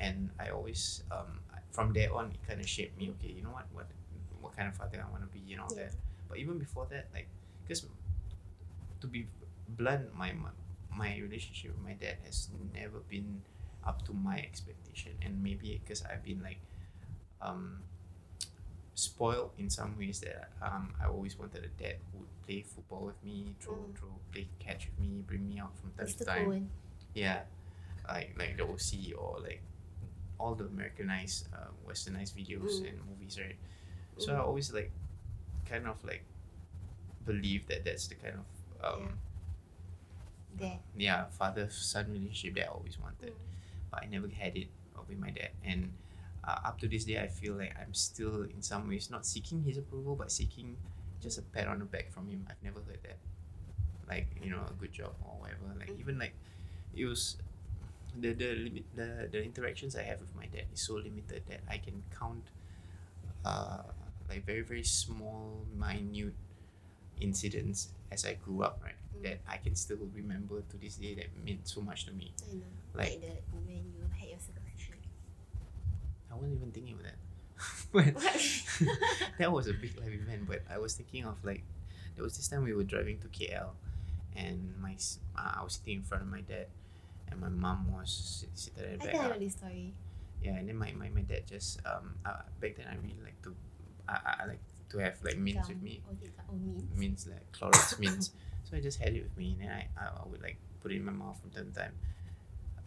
And 0.00 0.30
I 0.38 0.50
always 0.50 1.02
um 1.10 1.40
from 1.72 1.92
there 1.92 2.12
on 2.14 2.30
it 2.32 2.40
kind 2.46 2.60
of 2.60 2.68
shaped 2.68 2.98
me. 2.98 3.10
Okay, 3.18 3.32
you 3.32 3.42
know 3.42 3.50
what 3.50 3.66
what 3.72 3.86
what 4.40 4.56
kind 4.56 4.68
of 4.68 4.76
father 4.76 5.04
I 5.06 5.10
want 5.10 5.22
to 5.24 5.30
be 5.38 5.52
and 5.52 5.60
all 5.62 5.72
Yeah. 5.76 5.84
that. 5.84 5.92
But 6.28 6.38
even 6.38 6.58
before 6.58 6.86
that, 6.90 7.08
like, 7.14 7.28
because 7.66 7.86
to 9.00 9.06
be 9.06 9.26
blunt, 9.68 10.14
my 10.14 10.32
my 10.32 10.50
my 10.94 11.18
relationship 11.18 11.72
with 11.76 11.84
my 11.84 11.92
dad 11.94 12.16
has 12.24 12.48
never 12.74 12.98
been 13.08 13.42
up 13.86 14.04
to 14.06 14.12
my 14.12 14.38
expectation, 14.38 15.12
and 15.22 15.42
maybe 15.42 15.80
because 15.82 16.02
I've 16.04 16.24
been 16.24 16.42
like, 16.42 16.58
um, 17.40 17.82
spoiled 18.98 19.52
in 19.58 19.70
some 19.70 19.96
ways 19.96 20.18
that 20.20 20.50
um 20.60 20.92
I 21.00 21.06
always 21.06 21.38
wanted 21.38 21.62
a 21.64 21.68
dad 21.82 21.96
who 22.10 22.18
would 22.18 22.34
play 22.46 22.62
football 22.62 23.06
with 23.06 23.22
me, 23.22 23.54
throw 23.60 23.74
Mm. 23.76 23.94
throw 23.96 24.08
play 24.32 24.48
catch 24.58 24.88
with 24.90 24.98
me, 24.98 25.22
bring 25.26 25.48
me 25.48 25.60
out 25.60 25.76
from 25.78 25.92
time 25.92 26.06
Mr. 26.06 26.18
to 26.18 26.24
time. 26.24 26.44
Cohen. 26.44 26.70
Yeah, 27.14 27.42
like 28.08 28.34
like 28.36 28.56
the 28.56 28.64
OC 28.64 29.14
or 29.14 29.38
like 29.40 29.62
all 30.40 30.54
the 30.54 30.64
Americanized, 30.66 31.46
uh, 31.54 31.70
Westernized 31.88 32.34
videos 32.34 32.82
Mm. 32.82 32.88
and 32.88 32.96
movies, 33.10 33.38
right? 33.38 33.56
So 34.18 34.34
I 34.34 34.38
Mm. 34.38 34.46
always 34.46 34.72
like, 34.72 34.90
kind 35.66 35.86
of 35.86 36.02
like, 36.04 36.24
believe 37.24 37.66
that 37.68 37.84
that's 37.84 38.06
the 38.08 38.14
kind 38.16 38.36
of 38.42 38.46
um 38.82 39.18
Dad. 40.58 40.78
yeah, 40.96 41.26
father 41.38 41.70
son 41.70 42.10
relationship 42.10 42.54
that 42.56 42.64
I 42.66 42.72
always 42.74 42.98
wanted, 42.98 43.30
Mm. 43.32 43.90
but 43.90 44.02
I 44.02 44.06
never 44.06 44.26
had 44.28 44.56
it 44.56 44.68
with 45.08 45.18
my 45.18 45.30
dad. 45.30 45.50
And 45.62 45.92
uh, 46.48 46.68
up 46.68 46.76
to 46.80 46.86
this 46.88 47.04
day, 47.04 47.18
I 47.20 47.28
feel 47.28 47.54
like 47.60 47.74
I'm 47.80 47.92
still 47.92 48.42
in 48.54 48.62
some 48.62 48.88
ways 48.88 49.10
not 49.10 49.26
seeking 49.26 49.62
his 49.68 49.76
approval, 49.76 50.16
but 50.16 50.32
seeking 50.32 50.76
just 51.20 51.36
a 51.38 51.42
pat 51.42 51.66
on 51.68 51.78
the 51.78 51.84
back 51.84 52.10
from 52.10 52.28
him. 52.32 52.46
I've 52.48 52.62
never 52.64 52.80
heard 52.88 53.02
that, 53.08 53.18
like 54.08 54.28
you 54.42 54.50
know, 54.50 54.62
a 54.64 54.74
good 54.80 54.92
job 54.92 55.12
or 55.26 55.34
whatever. 55.42 55.68
Like 55.78 55.92
even 56.00 56.18
like, 56.18 56.34
it 56.94 57.04
was 57.04 57.36
the 58.22 58.32
the 58.32 58.54
limit 58.64 58.84
the 58.96 59.28
the 59.30 59.40
interactions 59.44 59.92
I 59.96 60.04
have 60.10 60.20
with 60.20 60.34
my 60.34 60.46
dad 60.46 60.64
is 60.72 60.80
so 60.80 60.94
limited 60.94 61.42
that 61.52 61.60
I 61.68 61.76
can 61.78 62.02
count, 62.18 62.44
uh, 63.44 63.82
like 64.30 64.46
very 64.46 64.62
very 64.62 64.84
small 64.84 65.66
minute 65.76 66.34
incidents 67.20 67.88
as 68.10 68.24
I 68.24 68.34
grew 68.34 68.62
up, 68.62 68.80
right? 68.84 68.94
Mm. 69.18 69.22
That 69.24 69.38
I 69.50 69.56
can 69.58 69.74
still 69.74 69.98
remember 70.14 70.62
to 70.70 70.76
this 70.78 70.96
day 70.96 71.14
that 71.18 71.28
meant 71.44 71.66
so 71.66 71.80
much 71.80 72.06
to 72.06 72.12
me. 72.12 72.32
I 72.48 72.54
know. 72.54 72.62
Like- 72.94 73.10
Like, 73.10 73.20
the 73.20 73.34
when 73.52 73.66
you 73.66 73.74
had 73.74 73.84
your 73.97 73.97
circumcision. 73.97 73.97
I 76.30 76.34
wasn't 76.34 76.54
even 76.54 76.72
thinking 76.72 76.94
of 76.94 77.02
that. 77.02 77.16
but 77.92 78.04
that 79.38 79.52
was 79.52 79.66
a 79.66 79.72
big 79.72 79.98
life 79.98 80.12
event. 80.12 80.46
But 80.46 80.62
I 80.70 80.78
was 80.78 80.94
thinking 80.94 81.24
of 81.24 81.42
like, 81.44 81.62
there 82.14 82.24
was 82.24 82.36
this 82.36 82.48
time 82.48 82.64
we 82.64 82.72
were 82.72 82.84
driving 82.84 83.18
to 83.20 83.28
KL, 83.28 83.70
and 84.36 84.74
my 84.80 84.96
uh, 85.36 85.60
I 85.60 85.64
was 85.64 85.74
sitting 85.74 85.98
in 85.98 86.02
front 86.02 86.22
of 86.22 86.28
my 86.28 86.40
dad, 86.40 86.66
and 87.30 87.40
my 87.40 87.48
mom 87.48 87.92
was 87.92 88.46
sitting 88.54 88.82
at 88.84 89.00
the 89.00 89.04
think 89.06 89.14
I 89.16 89.22
back. 89.22 89.32
know 89.34 89.38
this 89.38 89.54
story. 89.54 89.94
Yeah, 90.42 90.52
and 90.52 90.68
then 90.68 90.76
my, 90.76 90.92
my, 90.92 91.08
my 91.08 91.22
dad 91.22 91.48
just 91.48 91.80
um 91.84 92.14
uh, 92.24 92.42
back 92.60 92.76
then 92.76 92.86
I 92.88 92.94
really 92.94 93.18
like 93.24 93.42
to, 93.42 93.56
I, 94.08 94.42
I, 94.42 94.46
like 94.46 94.60
to 94.90 94.98
have 94.98 95.18
like 95.24 95.36
mints 95.36 95.68
with 95.68 95.82
me, 95.82 96.00
Oh, 96.08 96.14
oh, 96.50 96.54
mint. 96.54 96.96
mints 96.96 97.26
like 97.26 97.50
Clorets 97.52 97.98
mints. 97.98 98.30
So 98.64 98.76
I 98.76 98.80
just 98.80 99.00
had 99.00 99.14
it 99.14 99.22
with 99.22 99.34
me, 99.38 99.56
and 99.58 99.62
then 99.62 99.70
I, 99.70 99.88
I, 99.96 100.08
I 100.08 100.28
would 100.28 100.42
like 100.42 100.58
put 100.82 100.92
it 100.92 100.96
in 100.96 101.04
my 101.06 101.12
mouth 101.12 101.40
from 101.40 101.48
time 101.50 101.72
to 101.72 101.80
time. 101.80 101.94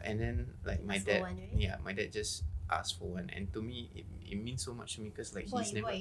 And 0.01 0.19
then 0.19 0.53
like 0.63 0.85
my 0.85 0.99
dad, 0.99 1.21
one, 1.21 1.37
right? 1.37 1.49
yeah, 1.57 1.77
my 1.83 1.91
dad 1.91 2.11
just 2.13 2.43
asked 2.71 2.97
for 2.99 3.05
one, 3.09 3.29
and 3.35 3.51
to 3.53 3.61
me 3.61 3.89
it, 3.95 4.05
it 4.31 4.37
means 4.41 4.63
so 4.63 4.73
much 4.73 4.95
to 4.95 5.01
me 5.01 5.09
because 5.09 5.35
like 5.35 5.47
he's 5.47 5.73
never. 5.73 5.91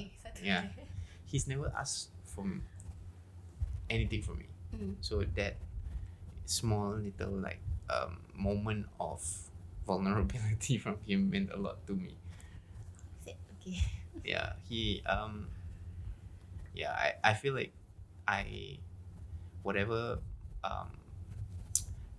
Yeah. 0.43 0.63
he's 1.25 1.47
never 1.47 1.71
asked 1.77 2.09
for 2.25 2.45
anything 3.89 4.21
from 4.21 4.39
me. 4.39 4.45
Mm. 4.75 4.95
So 5.01 5.23
that 5.35 5.55
small 6.45 6.95
little 6.95 7.31
like 7.39 7.59
um 7.89 8.19
moment 8.35 8.87
of 8.99 9.21
vulnerability 9.87 10.77
from 10.83 10.97
him 11.07 11.29
meant 11.29 11.51
a 11.53 11.57
lot 11.57 11.85
to 11.87 11.93
me. 11.93 12.15
Okay. 13.61 13.79
Yeah, 14.23 14.53
he 14.69 15.01
um 15.09 15.47
yeah, 16.75 16.91
I, 16.91 17.31
I 17.31 17.33
feel 17.33 17.53
like 17.53 17.71
I 18.27 18.77
whatever 19.63 20.19
um 20.63 20.89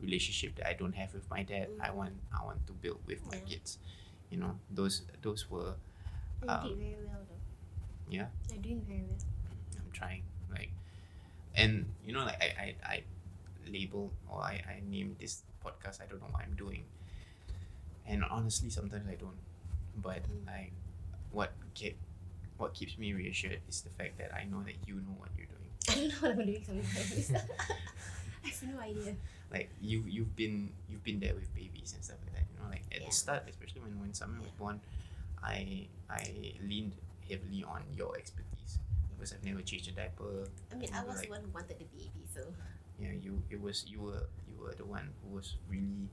relationship 0.01 0.57
that 0.57 0.67
I 0.69 0.73
don't 0.75 0.95
have 0.95 1.15
with 1.15 1.29
my 1.31 1.43
dad, 1.43 1.69
I 1.81 1.89
Mhm. 1.89 1.95
want 1.95 2.15
I 2.35 2.45
want 2.45 2.67
to 2.67 2.73
build 2.73 3.01
with 3.07 3.25
my 3.27 3.39
kids. 3.47 3.79
You 4.33 4.39
know, 4.41 4.57
those 4.73 5.05
those 5.21 5.45
were 5.53 5.77
Um, 6.49 6.69
did 6.73 6.79
very 6.81 6.97
well 7.05 7.21
though. 7.29 7.43
yeah. 8.09 8.29
You're 8.49 8.65
doing 8.65 8.81
very 8.89 9.05
well. 9.05 9.21
I'm 9.77 9.91
trying 9.93 10.23
like 10.51 10.71
and 11.55 11.85
you 12.07 12.13
know 12.17 12.25
like 12.25 12.41
I 12.41 12.49
I, 12.65 12.69
I 12.83 12.97
label 13.69 14.11
or 14.29 14.41
I, 14.41 14.59
I 14.67 14.81
name 14.89 15.15
this 15.21 15.45
podcast 15.65 16.01
I 16.03 16.07
don't 16.09 16.19
know 16.25 16.33
what 16.33 16.43
I'm 16.43 16.57
doing 16.57 16.83
and 18.09 18.25
honestly 18.25 18.71
sometimes 18.71 19.07
I 19.07 19.15
don't 19.15 19.39
but 20.01 20.25
Mm. 20.27 20.47
like 20.49 20.73
what 21.31 21.53
keep 21.75 21.97
what 22.57 22.73
keeps 22.75 22.97
me 22.99 23.13
reassured 23.13 23.61
is 23.69 23.83
the 23.83 23.91
fact 23.91 24.17
that 24.19 24.33
I 24.35 24.45
know 24.51 24.63
that 24.65 24.75
you 24.89 24.97
know 24.97 25.15
what 25.21 25.29
you're 25.37 25.47
doing 25.47 25.71
I 25.93 25.95
don't 25.95 26.09
know 26.09 26.29
what 26.29 26.39
I'm 26.41 26.47
doing 26.49 26.65
sometimes. 26.65 27.31
I 28.45 28.49
have 28.49 28.63
no 28.65 28.81
idea. 28.81 29.15
Like 29.53 29.69
you 29.85 30.01
you've 30.09 30.33
been 30.35 30.73
you've 30.89 31.05
been 31.05 31.21
there 31.21 31.35
with 31.37 31.53
babies 31.55 31.93
and 31.93 32.01
stuff 32.03 32.17
like 32.25 32.33
that. 32.41 32.49
You 32.49 32.57
know, 32.57 32.69
like 32.73 32.85
at 32.91 33.05
Yeah. 33.05 33.13
the 33.13 33.13
start, 33.13 33.43
especially 33.53 33.85
when 33.85 34.01
when 34.01 34.11
Samir 34.17 34.41
was 34.41 34.51
born, 34.57 34.81
I 35.45 35.87
I 36.09 36.57
leaned 36.65 36.97
heavily 37.29 37.61
on 37.69 37.85
your 37.93 38.17
expertise 38.17 38.81
because 39.13 39.37
I've 39.37 39.45
never 39.45 39.61
changed 39.61 39.93
a 39.93 39.95
diaper. 39.95 40.49
I 40.73 40.81
mean, 40.81 40.89
I 40.97 41.05
was 41.05 41.21
like, 41.21 41.29
the 41.29 41.37
one 41.37 41.43
who 41.45 41.53
wanted 41.53 41.77
the 41.79 41.89
baby, 41.93 42.25
so 42.33 42.41
Yeah, 42.97 43.13
you 43.13 43.43
it 43.53 43.61
was 43.61 43.85
you 43.85 44.01
were 44.01 44.25
you 44.49 44.57
were 44.57 44.73
the 44.73 44.89
one 44.89 45.13
who 45.21 45.37
was 45.37 45.61
really 45.69 46.09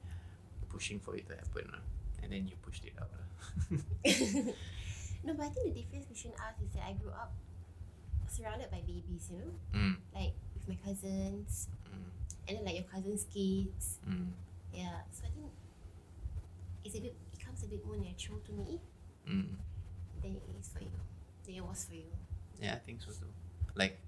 pushing 0.68 1.00
for 1.00 1.16
it 1.16 1.24
to 1.32 1.36
happen, 1.40 1.66
lah. 1.72 1.82
and 2.22 2.30
then 2.36 2.44
you 2.46 2.60
pushed 2.62 2.84
it 2.86 2.94
out. 3.00 3.10
lah. 3.16 3.26
no, 5.24 5.34
but 5.34 5.46
I 5.48 5.50
think 5.50 5.74
the 5.74 5.76
difference 5.80 6.06
between 6.12 6.34
us 6.44 6.56
is 6.60 6.70
that 6.76 6.84
I 6.86 6.94
grew 7.00 7.12
up 7.16 7.32
surrounded 8.28 8.70
by 8.70 8.84
babies, 8.86 9.32
you 9.32 9.40
know, 9.42 9.52
mm, 9.74 9.96
like 10.14 10.34
with 10.54 10.68
my 10.70 10.78
cousins, 10.86 11.68
mm, 11.90 12.10
and 12.50 12.58
then 12.58 12.66
like 12.66 12.76
your 12.76 12.90
cousins' 12.90 13.26
kids. 13.30 14.00
mm, 14.10 14.34
Yeah, 14.74 15.06
so 15.14 15.28
I 15.28 15.32
think 15.38 15.54
it's 16.84 16.96
a 16.98 17.02
bit 17.02 17.16
it 17.34 17.40
comes 17.46 17.62
a 17.64 17.68
bit 17.68 17.86
more 17.86 17.98
natural 17.98 18.40
to 18.48 18.52
me 18.52 18.80
mm. 19.30 19.54
than 20.22 20.32
it 20.36 20.44
is 20.60 20.68
for 20.74 20.82
you. 20.82 20.92
Than 21.46 21.56
it 21.56 21.66
was 21.66 21.86
for 21.86 21.94
you. 21.96 22.10
Yeah, 22.62 22.74
I 22.76 22.80
think 22.80 23.02
so 23.02 23.12
too. 23.12 23.30
Like 23.76 24.00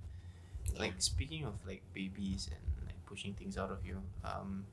Yeah. 0.73 0.79
like 0.89 0.95
speaking 0.99 1.45
of 1.45 1.53
like 1.67 1.83
babies 1.93 2.49
and 2.51 2.63
like 2.87 2.97
pushing 3.05 3.33
things 3.33 3.57
out 3.57 3.71
of 3.71 3.85
you, 3.85 4.01
um 4.25 4.65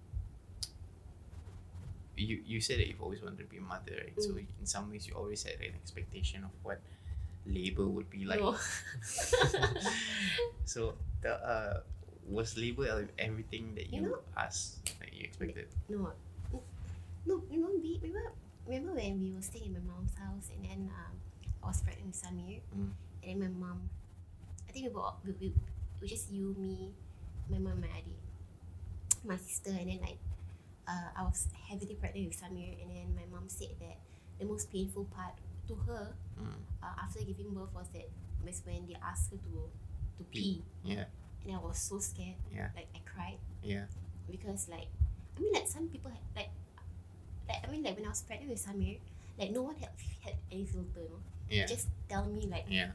you 2.17 2.43
you 2.47 2.61
said 2.61 2.79
that 2.79 2.89
you've 2.89 3.01
always 3.03 3.23
wanted 3.23 3.39
to 3.39 3.45
be 3.45 3.59
a 3.59 3.61
mother, 3.61 3.95
right? 4.03 4.15
So 4.19 4.31
Mm. 4.35 4.47
in 4.61 4.67
some 4.67 4.91
ways 4.91 5.07
you 5.07 5.15
always 5.15 5.43
had 5.45 5.61
an 5.61 5.75
expectation 5.75 6.43
of 6.45 6.51
what 6.63 6.81
labor 7.47 7.87
would 7.87 8.11
be 8.11 8.25
like. 8.25 8.41
no. 8.41 8.57
So 10.65 10.95
the 11.23 11.33
uh 11.35 11.81
was 12.31 12.57
labor 12.57 12.87
el- 12.87 13.13
everything 13.19 13.75
that 13.75 13.93
you, 13.93 14.03
You 14.03 14.09
know- 14.09 14.23
asked 14.37 14.85
that 15.01 15.13
you 15.13 15.25
expected? 15.25 15.69
No, 15.89 16.13
no, 17.27 17.43
you 17.51 17.59
know, 17.61 17.71
we, 17.83 17.99
we 18.03 18.11
were, 18.11 18.33
remember 18.67 18.95
when 18.95 19.21
we 19.21 19.33
were 19.33 19.43
staying 19.43 19.67
in 19.67 19.73
my 19.75 19.85
mom's 19.95 20.15
house 20.15 20.49
and 20.55 20.65
then 20.65 20.91
um, 20.93 21.15
I 21.63 21.67
was 21.69 21.81
pregnant 21.83 22.09
with 22.15 22.21
Samir 22.23 22.61
Mm. 22.77 22.91
and 23.25 23.43
then 23.43 23.53
my 23.61 23.67
mom, 23.69 23.89
I 24.69 24.73
think 24.73 24.89
we 24.89 24.93
were, 24.95 25.13
we, 25.25 25.33
we, 25.41 25.55
was 26.01 26.11
just 26.11 26.31
you, 26.33 26.55
me, 26.59 26.93
my 27.51 27.59
mom, 27.59 27.81
my 27.81 27.89
adik, 27.89 28.21
my 29.25 29.37
sister 29.37 29.71
and 29.71 29.89
then 29.91 30.01
like 30.01 30.19
uh, 30.87 31.09
I 31.17 31.23
was 31.25 31.49
heavily 31.69 31.95
pregnant 31.97 32.29
with 32.29 32.41
Samir 32.41 32.81
and 32.81 32.91
then 32.91 33.09
my 33.17 33.27
mom 33.31 33.49
said 33.49 33.75
that 33.81 33.99
the 34.39 34.45
most 34.47 34.71
painful 34.73 35.05
part 35.07 35.35
to 35.69 35.75
her 35.87 36.15
Mm. 36.39 36.55
uh, 36.83 36.95
after 37.03 37.19
giving 37.25 37.51
birth 37.53 37.75
was 37.75 37.89
that 37.93 38.09
was 38.47 38.63
when 38.65 38.87
they 38.87 38.95
asked 39.03 39.33
her 39.33 39.37
to, 39.37 39.67
to 40.19 40.25
pee 40.31 40.63
Pee. 40.85 40.95
Yeah, 40.95 41.05
and 41.49 41.57
I 41.57 41.61
was 41.64 41.81
so 41.81 41.97
scared, 41.99 42.37
yeah, 42.52 42.69
like 42.76 42.93
I 42.95 43.00
cried 43.09 43.40
yeah. 43.64 43.88
because 44.31 44.69
like 44.69 44.87
I 45.37 45.40
mean 45.40 45.52
like 45.57 45.67
some 45.69 45.88
people 45.88 46.12
had 46.12 46.21
like 46.37 46.50
like 47.49 47.64
I 47.64 47.67
mean 47.73 47.83
like 47.83 47.97
when 47.97 48.05
I 48.05 48.12
was 48.12 48.21
pregnant 48.23 48.52
with 48.52 48.61
Samir, 48.61 49.00
like 49.40 49.50
no 49.50 49.62
one 49.64 49.76
had 49.81 49.90
had 50.25 50.35
any 50.52 50.67
filter, 50.69 51.09
no? 51.09 51.19
Yeah. 51.49 51.64
Just 51.64 51.88
tell 52.09 52.26
me 52.28 52.45
like 52.50 52.67
Yeah. 52.69 52.93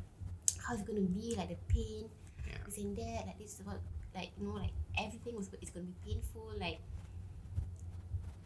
how's 0.62 0.79
it 0.81 0.86
gonna 0.86 1.01
be, 1.01 1.33
like 1.36 1.50
the 1.50 1.57
pain, 1.67 2.05
Yeah. 2.45 2.62
this 2.65 2.77
and 2.77 2.93
that, 2.95 3.25
like 3.25 3.38
this 3.41 3.57
is 3.57 3.60
about 3.65 3.81
like 4.13 4.29
you 4.38 4.45
know 4.45 4.53
like 4.62 4.69
everything 4.93 5.33
was 5.36 5.50
it's 5.62 5.72
gonna 5.74 5.89
be 5.89 5.98
painful, 6.13 6.53
like 6.62 6.77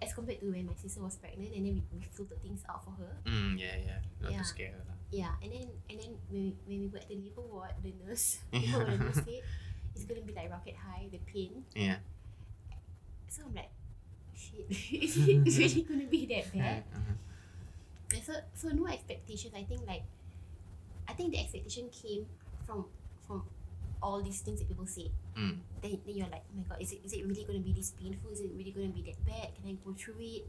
as 0.02 0.14
compared 0.14 0.40
to 0.40 0.46
when 0.52 0.66
my 0.68 0.74
sister 0.78 1.02
was 1.02 1.18
pregnant 1.18 1.50
and 1.56 1.66
then 1.66 1.74
we, 1.74 2.00
we 2.00 2.06
filtered 2.14 2.40
things 2.42 2.62
out 2.70 2.86
for 2.86 2.92
her. 3.02 3.18
Mm, 3.26 3.58
yeah, 3.60 3.76
yeah. 3.84 3.98
Not 4.22 4.32
Yeah. 4.32 4.38
to 4.40 4.44
scare 4.46 4.72
her. 4.72 4.84
lah. 4.86 4.94
Yeah, 5.10 5.34
and 5.42 5.50
then 5.52 5.68
and 5.90 5.98
then 6.00 6.12
when 6.30 6.42
we, 6.44 6.52
when 6.68 6.78
we 6.84 6.88
were 6.92 7.00
at 7.02 7.08
the 7.10 7.16
labor 7.18 7.42
ward, 7.48 7.74
the 7.82 7.94
nurse, 8.06 8.38
you 8.54 8.68
know 8.72 8.80
what 8.84 8.92
the 8.94 8.98
nurse 9.00 9.24
said, 9.26 9.42
it's 9.98 10.06
gonna 10.06 10.22
be 10.22 10.34
like 10.34 10.50
rocket 10.52 10.76
high, 10.78 11.10
the 11.12 11.18
pain. 11.26 11.66
Yeah. 11.76 11.98
So 13.30 13.44
I'm 13.46 13.54
like, 13.54 13.74
shit, 14.38 14.70
is 14.70 15.18
it 15.18 15.42
really 15.46 15.82
gonna 15.82 16.10
be 16.10 16.26
that 16.28 16.54
bad? 16.54 16.84
Uh-huh. 16.94 18.22
So 18.24 18.34
so 18.54 18.70
no 18.70 18.88
expectations. 18.88 19.54
I 19.58 19.64
think 19.64 19.82
like 19.88 20.04
I 21.08 21.14
think 21.14 21.34
the 21.34 21.40
expectation 21.40 21.90
came 21.90 22.26
from 22.66 22.86
from 23.26 23.44
all 24.02 24.22
these 24.22 24.42
things 24.42 24.60
that 24.60 24.70
people 24.70 24.86
say. 24.86 25.10
Mm. 25.36 25.58
Then, 25.82 25.98
then 26.06 26.16
you're 26.16 26.30
like, 26.30 26.46
oh 26.46 26.62
my 26.62 26.64
god, 26.70 26.82
is 26.82 26.94
it 26.94 27.02
is 27.04 27.14
it 27.14 27.26
really 27.26 27.44
gonna 27.44 27.66
be 27.66 27.74
this 27.74 27.92
painful? 27.98 28.30
Is 28.32 28.42
it 28.42 28.52
really 28.54 28.72
gonna 28.72 28.94
be 28.94 29.02
that 29.10 29.18
bad? 29.26 29.50
Can 29.58 29.74
I 29.74 29.76
go 29.84 29.94
through 29.98 30.22
it? 30.22 30.46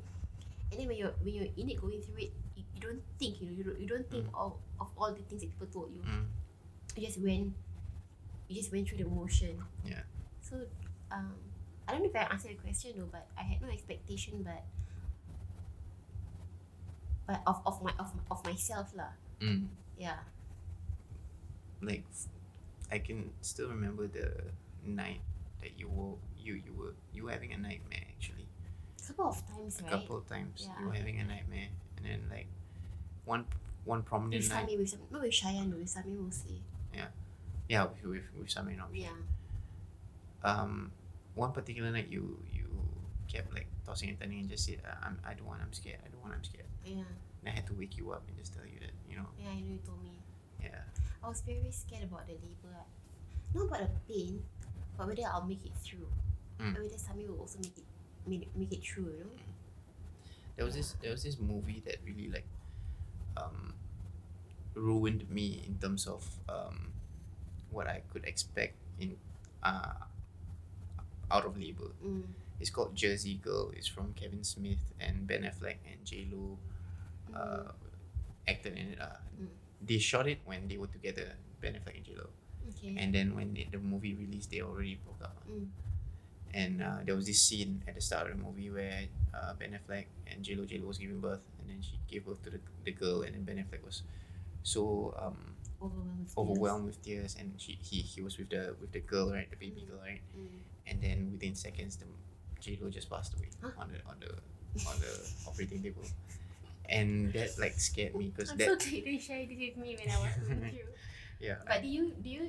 And 0.71 0.81
then 0.81 0.87
when 0.87 0.97
you're 0.97 1.17
when 1.25 1.35
you're 1.35 1.51
in 1.57 1.71
it 1.71 1.81
going 1.81 2.05
through 2.05 2.29
it, 2.29 2.33
you, 2.55 2.63
you 2.77 2.81
don't 2.81 3.03
think, 3.19 3.41
you 3.41 3.49
know, 3.49 3.57
you 3.57 3.65
don't, 3.65 3.81
you 3.81 3.89
don't 3.89 4.11
think 4.11 4.27
of, 4.35 4.53
of 4.79 4.89
all 4.99 5.11
the 5.13 5.25
things 5.25 5.41
that 5.41 5.49
people 5.49 5.67
told 5.73 5.91
you. 5.93 6.03
Mm. 6.05 6.29
You 6.95 7.07
just 7.07 7.21
went 7.21 7.55
you 8.49 8.57
just 8.57 8.73
went 8.73 8.89
through 8.89 8.99
the 8.99 9.05
motion. 9.09 9.63
Yeah. 9.85 10.03
So 10.41 10.57
um 11.13 11.35
I 11.89 11.93
don't 11.93 12.03
know 12.03 12.09
if 12.11 12.17
I 12.17 12.29
answered 12.33 12.53
the 12.53 12.63
question 12.63 12.93
though, 12.97 13.09
but 13.11 13.27
I 13.39 13.43
had 13.43 13.61
no 13.63 13.69
expectation 13.69 14.43
but 14.45 14.65
but 17.27 17.43
of, 17.47 17.61
of 17.67 17.83
my 17.83 17.93
of, 17.99 18.13
of 18.31 18.45
myself 18.45 18.93
lah. 18.97 19.13
Mm. 19.41 19.69
Yeah. 19.99 20.19
like 21.83 22.03
I 22.91 22.99
can 22.99 23.31
still 23.41 23.69
remember 23.69 24.07
the 24.09 24.31
night 24.85 25.21
that 25.61 25.79
you 25.79 25.89
were 25.89 26.17
you 26.39 26.55
you 26.55 26.73
were 26.75 26.95
you 27.13 27.25
were 27.25 27.33
having 27.33 27.53
a 27.53 27.59
nightmare 27.59 28.03
actually 28.17 28.47
A 28.99 29.07
couple 29.13 29.29
of 29.29 29.39
times, 29.47 29.79
a 29.81 29.83
right? 29.85 29.93
couple 29.93 30.17
of 30.19 30.27
times 30.29 30.67
you 30.81 30.87
were 30.87 30.95
having 30.95 31.21
a 31.21 31.25
nightmare 31.25 31.69
and 31.97 32.07
then 32.07 32.21
like 32.31 32.47
one 33.25 33.45
one 33.85 34.03
prominent 34.03 34.43
with 34.43 34.51
night 34.53 34.65
Sami, 34.67 34.77
with 34.79 34.89
Sami, 34.91 35.03
not 35.11 35.23
with 35.23 35.35
Cheyenne, 35.35 35.71
with 35.77 35.89
Sami 35.89 36.13
mostly. 36.15 36.63
yeah 36.95 37.09
with 37.69 38.05
with, 38.05 38.23
with 38.39 38.51
Sami 38.51 38.73
and 38.75 38.83
Okshi. 38.83 39.03
Yeah. 39.05 39.17
um 40.45 40.91
one 41.35 41.53
particular 41.53 41.91
night 41.91 42.09
you 42.09 42.39
you 42.53 42.67
kept 43.29 43.53
like 43.53 43.67
tossing 43.85 44.09
and 44.11 44.19
turning 44.21 44.41
and 44.41 44.49
just 44.49 44.65
said 44.65 44.81
I'm 45.03 45.19
I 45.25 45.35
don't 45.35 45.47
want 45.47 45.61
I'm 45.63 45.73
scared 45.73 45.99
I 46.05 46.09
don't 46.09 46.23
want 46.23 46.35
I'm 46.35 46.45
scared 46.45 46.67
Yeah. 46.85 47.05
and 47.43 47.47
I 47.47 47.51
had 47.51 47.67
to 47.69 47.75
wake 47.75 47.97
you 47.99 48.11
up 48.13 48.23
and 48.29 48.37
just 48.39 48.55
tell 48.55 48.65
you 48.65 48.81
that 48.81 48.93
you 49.09 49.17
know 49.17 49.27
Yeah, 49.39 49.51
I 49.51 49.61
know 49.61 49.73
you 49.77 49.83
told 49.85 50.03
me. 50.03 50.13
yeah 50.63 50.81
I 51.23 51.29
was 51.29 51.43
very, 51.43 51.67
scared 51.73 52.05
about 52.05 52.27
the 52.29 52.35
labor. 52.39 52.79
Not 53.53 53.67
about 53.67 53.81
the 53.81 53.91
pain, 54.07 54.41
but 54.97 55.09
whether 55.09 55.23
I'll 55.27 55.45
make 55.45 55.67
it 55.67 55.73
through. 55.83 56.07
Mm. 56.61 56.77
And 56.77 56.79
whether 56.79 56.97
Sami 56.97 57.27
will 57.27 57.41
also 57.41 57.59
make 57.59 57.77
it 57.77 57.85
make, 58.25 58.47
make 58.57 58.73
it 58.73 58.83
through, 58.87 59.11
you 59.19 59.25
know? 59.27 59.31
there 60.57 60.65
was 60.65 60.75
this 60.77 60.95
there 61.03 61.11
was 61.11 61.23
this 61.25 61.39
movie 61.39 61.83
that 61.87 61.97
really 62.07 62.29
like 62.31 62.47
um 63.37 63.75
ruined 64.75 65.29
me 65.29 65.63
in 65.67 65.75
terms 65.79 66.07
of 66.07 66.23
um 66.49 66.93
what 67.71 67.87
I 67.87 68.03
could 68.13 68.25
expect 68.25 68.75
in 69.01 69.17
uh 69.63 69.95
out 71.31 71.45
of 71.45 71.59
labor. 71.59 71.93
Mm. 72.05 72.23
It's 72.61 72.71
called 72.71 72.97
Jersey 72.97 73.35
Girl. 73.35 73.71
It's 73.77 73.87
from 73.87 74.15
Kevin 74.15 74.43
Smith 74.43 74.83
and 74.99 75.27
Ben 75.27 75.43
Affleck 75.43 75.79
and 75.87 76.05
J 76.05 76.27
Lo 76.33 76.59
uh 77.35 77.73
acted 78.47 78.77
in 78.77 78.93
it. 78.95 79.01
Uh, 79.01 79.17
Mm. 79.39 79.47
They 79.87 79.99
shot 79.99 80.27
it 80.27 80.41
when 80.45 80.67
they 80.67 80.77
were 80.77 80.89
together, 80.91 81.35
Ben 81.61 81.75
Affleck 81.79 81.95
and 81.97 82.05
J 82.05 82.15
Lo. 82.19 82.27
Okay. 82.75 82.97
And 82.99 83.15
then 83.15 83.37
when 83.37 83.55
the 83.55 83.79
movie 83.79 84.15
released, 84.15 84.51
they 84.51 84.61
already 84.61 84.99
broke 84.99 85.23
up. 85.23 85.39
Mm. 85.49 85.69
And 86.53 86.83
uh, 86.83 86.99
there 87.05 87.15
was 87.15 87.27
this 87.27 87.41
scene 87.41 87.85
at 87.87 87.95
the 87.95 88.01
start 88.01 88.31
of 88.31 88.37
the 88.37 88.43
movie 88.43 88.71
where 88.71 89.05
uh, 89.33 89.53
Ben 89.55 89.79
Affleck 89.79 90.07
and 90.27 90.43
J 90.43 90.57
Lo 90.57 90.65
J 90.65 90.79
Lo 90.79 90.89
was 90.89 90.99
giving 90.99 91.21
birth, 91.21 91.45
and 91.61 91.71
then 91.71 91.79
she 91.81 92.01
gave 92.11 92.27
birth 92.27 92.43
to 92.43 92.51
the, 92.51 92.59
the 92.85 92.91
girl, 92.91 93.23
and 93.23 93.35
then 93.35 93.45
Ben 93.45 93.63
Affleck 93.63 93.85
was 93.85 94.03
so 94.65 95.15
um, 95.21 95.55
Overwhelmed 95.81 96.87
with 96.87 97.03
tears. 97.03 97.35
with 97.35 97.35
tears, 97.35 97.37
and 97.39 97.55
she 97.61 97.79
he, 97.83 98.01
he 98.03 98.21
was 98.21 98.37
with 98.39 98.51
the 98.51 98.75
with 98.81 98.93
the 98.93 99.01
girl 99.01 99.31
right, 99.33 99.49
the 99.51 99.57
baby 99.57 99.87
girl 99.89 99.99
right, 100.03 100.21
Mm. 100.37 100.61
and 100.87 100.97
then 101.03 101.19
within 101.33 101.55
seconds 101.55 101.97
the 101.97 102.07
J 102.61 102.79
Lo 102.81 102.91
just 102.91 103.09
passed 103.11 103.35
away 103.35 103.49
Huh? 103.63 103.71
on 103.79 103.89
the 103.93 103.99
on 104.11 104.17
the 104.21 104.31
on 104.89 104.97
the 105.01 105.13
operating 105.49 105.83
table, 105.83 106.03
and 106.89 107.33
that 107.33 107.59
like 107.59 107.79
scared 107.79 108.15
me 108.15 108.31
because 108.35 108.51
I'm 108.51 108.59
that 108.59 108.69
so 108.69 108.77
glad 108.77 109.07
you 109.07 109.21
shared 109.21 109.49
this 109.49 109.59
with 109.59 109.77
me 109.79 109.97
when 109.99 110.11
I 110.11 110.19
was 110.19 110.35
going 110.47 110.61
through. 110.71 110.93
yeah 111.41 111.57
But 111.67 111.83
do 111.83 111.89
you 111.89 112.13
do 112.23 112.29
you 112.31 112.45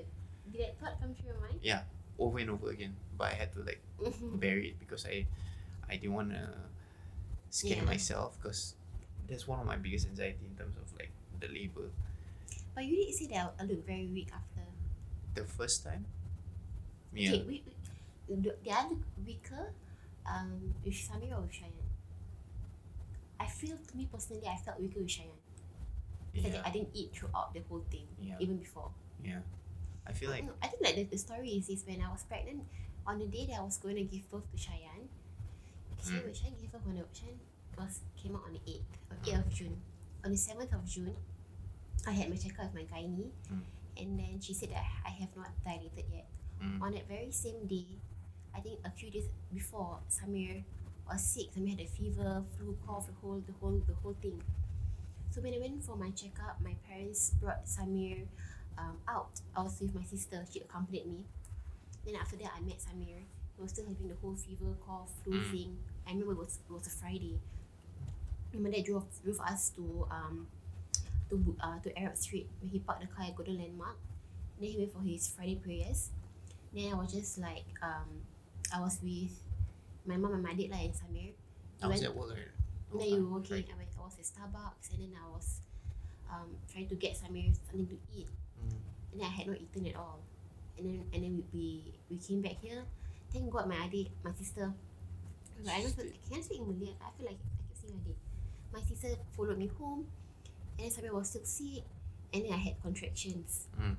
did 0.51 0.62
that 0.62 0.74
thought 0.81 0.98
come 1.00 1.13
through 1.13 1.33
your 1.33 1.41
mind? 1.41 1.59
Yeah 1.62 1.81
over 2.19 2.38
and 2.39 2.50
over 2.50 2.69
again, 2.69 2.95
but 3.17 3.31
I 3.31 3.36
had 3.36 3.53
to 3.53 3.62
like 3.63 3.79
bury 4.41 4.69
it 4.74 4.79
because 4.79 5.05
I 5.05 5.25
I 5.88 5.95
didn't 5.98 6.13
want 6.13 6.31
to 6.33 6.50
scare 7.50 7.77
Yeah. 7.77 7.83
myself 7.89 8.38
because 8.41 8.75
that's 9.29 9.48
one 9.48 9.59
of 9.62 9.65
my 9.65 9.77
biggest 9.77 10.07
anxiety 10.07 10.45
in 10.45 10.57
terms 10.57 10.75
of 10.77 10.89
like 10.98 11.12
the 11.39 11.48
labor. 11.48 11.89
But 12.79 12.88
you 12.88 12.95
did 12.95 13.13
say 13.13 13.27
that 13.36 13.53
I 13.59 13.63
look 13.67 13.86
very 13.86 14.07
weak 14.07 14.29
after. 14.33 14.63
The 15.36 15.43
first 15.43 15.83
time, 15.83 16.05
Yeah. 17.12 17.31
Okay, 17.36 17.43
we, 17.43 17.63
we, 18.29 18.36
the 18.39 18.55
the 18.63 18.71
other 18.71 18.95
weaker, 19.27 19.74
um, 20.25 20.71
with 20.86 20.93
Samir 20.95 21.36
or 21.36 21.41
with 21.43 21.51
Cheyenne? 21.51 21.89
I 23.38 23.48
feel 23.48 23.75
to 23.75 23.98
me 23.98 24.07
personally, 24.09 24.48
I 24.48 24.55
felt 24.63 24.79
weaker 24.79 25.01
with 25.03 25.12
Cheyenne. 25.12 25.43
Because 26.31 26.53
yeah, 26.55 26.62
I, 26.63 26.69
I 26.69 26.71
didn't 26.71 26.95
eat 26.95 27.12
throughout 27.12 27.51
the 27.53 27.59
whole 27.67 27.83
thing, 27.91 28.07
Yeah. 28.24 28.39
even 28.39 28.55
before. 28.55 28.91
yeah. 29.25 29.43
I 30.07 30.13
feel 30.13 30.29
like 30.31 30.45
No, 30.45 30.53
I 30.63 30.67
think 30.71 30.79
like 30.81 30.95
the, 30.95 31.03
the 31.03 31.17
story 31.19 31.50
is, 31.59 31.67
is 31.67 31.83
when 31.86 32.00
I 32.01 32.07
was 32.09 32.24
pregnant, 32.31 32.63
on 33.05 33.19
the 33.19 33.27
day 33.27 33.43
that 33.51 33.59
I 33.59 33.63
was 33.63 33.75
going 33.75 33.95
to 34.00 34.03
give 34.07 34.24
birth 34.31 34.48
to 34.53 34.57
Cheyenne, 34.57 35.12
actually, 35.91 36.31
Mm. 36.31 36.31
Cheyenne 36.33 36.55
gave 36.62 36.71
birth 36.71 36.88
on 36.88 36.95
the 36.95 37.03
Cheyenne 37.12 37.39
was 37.77 38.00
came 38.15 38.38
out 38.39 38.43
on 38.48 38.53
the 38.55 38.63
eighth, 38.71 38.88
on 39.12 39.17
eighth 39.27 39.43
of 39.45 39.50
June. 39.51 39.75
On 40.24 40.31
the 40.31 40.38
seventh 40.38 40.71
of 40.71 40.86
June, 40.88 41.15
I 42.07 42.11
had 42.11 42.29
my 42.29 42.35
checkup 42.37 42.73
with 42.73 42.75
my 42.75 42.97
gynae, 42.97 43.29
Mm. 43.51 43.61
and 43.97 44.19
then 44.19 44.39
she 44.41 44.53
said 44.53 44.69
that 44.71 44.83
I 45.05 45.09
have 45.09 45.35
not 45.35 45.51
dilated 45.63 46.05
yet. 46.11 46.27
Mm. 46.61 46.81
On 46.81 46.91
that 46.93 47.07
very 47.07 47.31
same 47.31 47.65
day, 47.67 47.85
I 48.55 48.59
think 48.61 48.79
a 48.85 48.91
few 48.91 49.09
days 49.11 49.27
before 49.53 49.99
Samir 50.09 50.63
was 51.07 51.21
sick. 51.23 51.51
Samir 51.53 51.69
had 51.71 51.81
a 51.81 51.87
fever, 51.87 52.43
flu, 52.57 52.77
cough, 52.85 53.07
the 53.07 53.13
whole, 53.21 53.41
the 53.45 53.53
whole, 53.59 53.81
the 53.87 53.93
whole 54.01 54.15
thing. 54.21 54.41
So 55.31 55.41
when 55.41 55.53
I 55.53 55.59
went 55.59 55.83
for 55.83 55.95
my 55.95 56.09
checkup, 56.11 56.59
my 56.61 56.73
parents 56.87 57.31
brought 57.39 57.65
Samir 57.65 58.25
um, 58.77 58.97
out. 59.07 59.41
I 59.55 59.61
was 59.61 59.79
with 59.81 59.93
my 59.93 60.03
sister. 60.03 60.45
She 60.51 60.61
accompanied 60.61 61.05
me. 61.05 61.25
Then 62.05 62.15
after 62.15 62.35
that, 62.37 62.51
I 62.57 62.61
met 62.61 62.79
Samir. 62.79 63.21
He 63.55 63.61
was 63.61 63.71
still 63.71 63.85
having 63.85 64.07
the 64.07 64.15
whole 64.21 64.35
fever, 64.35 64.73
cough, 64.85 65.11
flu 65.23 65.39
Mm. 65.39 65.51
thing. 65.51 65.77
I 66.07 66.11
remember 66.11 66.31
it 66.33 66.37
was, 66.39 66.59
it 66.67 66.71
was 66.73 66.87
a 66.87 66.89
Friday. 66.89 67.39
And 68.53 68.63
my 68.63 68.71
dad 68.71 68.85
drove, 68.85 69.05
drove 69.23 69.39
us 69.41 69.69
to 69.75 70.07
um 70.09 70.47
to 71.29 71.55
uh, 71.62 71.79
to 71.83 71.98
Arab 71.98 72.17
Street 72.17 72.50
where 72.59 72.69
he 72.71 72.79
parked 72.79 73.01
the 73.01 73.07
car 73.07 73.25
at 73.25 73.36
Golden 73.36 73.57
Landmark. 73.59 73.98
Then 74.59 74.69
he 74.69 74.77
went 74.77 74.93
for 74.93 75.01
his 75.01 75.27
Friday 75.27 75.55
prayers. 75.55 76.09
Then 76.74 76.93
I 76.93 76.95
was 76.95 77.13
just 77.13 77.38
like 77.39 77.65
um 77.81 78.25
I 78.74 78.79
was 78.81 79.00
with 79.01 79.33
my 80.05 80.17
mom 80.17 80.33
and 80.33 80.43
my 80.43 80.53
dad 80.53 80.69
lah 80.69 80.81
and 80.81 80.93
Samir. 80.93 81.33
I 81.81 81.88
was 81.88 82.01
went- 82.01 82.12
at 82.12 82.15
work. 82.15 82.38
Right? 82.91 83.05
then 83.05 83.09
you 83.09 83.25
were 83.25 83.38
working. 83.38 83.55
Right. 83.55 83.69
I, 83.69 83.77
went, 83.77 83.89
I 83.93 84.01
was 84.01 84.17
at 84.17 84.25
Starbucks 84.25 84.89
and 84.93 85.00
then 85.05 85.13
I 85.13 85.29
was 85.29 85.62
um, 86.25 86.57
trying 86.71 86.89
to 86.89 86.95
get 86.95 87.13
Samir 87.13 87.53
something 87.53 87.86
to 87.86 87.98
eat. 88.17 88.27
Mm. 88.57 88.74
And 89.13 89.21
then 89.21 89.27
I 89.27 89.31
had 89.31 89.48
not 89.48 89.57
eaten 89.62 89.86
at 89.86 89.95
all. 89.95 90.19
And 90.77 90.86
then 90.86 91.05
and 91.13 91.24
then 91.24 91.33
we 91.38 91.45
we, 91.53 91.93
we 92.09 92.17
came 92.17 92.41
back 92.41 92.57
here. 92.62 92.83
Thank 93.31 93.50
God 93.51 93.69
my 93.69 93.75
adik, 93.75 94.09
my 94.24 94.33
sister. 94.33 94.74
But 95.63 95.74
I 95.74 95.81
don't 95.81 95.93
feel, 95.93 96.05
I 96.33 96.41
speak 96.41 96.59
in 96.59 96.67
Malay? 96.67 96.95
I 97.03 97.12
feel 97.17 97.27
like 97.27 97.38
I 97.38 97.62
keep 97.67 97.77
saying 97.77 98.00
adik. 98.01 98.17
My 98.74 98.81
sister 98.81 99.17
followed 99.36 99.57
me 99.57 99.69
home, 99.77 100.07
and 100.79 100.89
then 100.89 100.91
Samir 100.91 101.12
was 101.13 101.29
still 101.29 101.43
sick, 101.43 101.83
and 102.33 102.45
then 102.45 102.53
I 102.53 102.57
had 102.57 102.81
contractions. 102.81 103.67
Mm. 103.79 103.95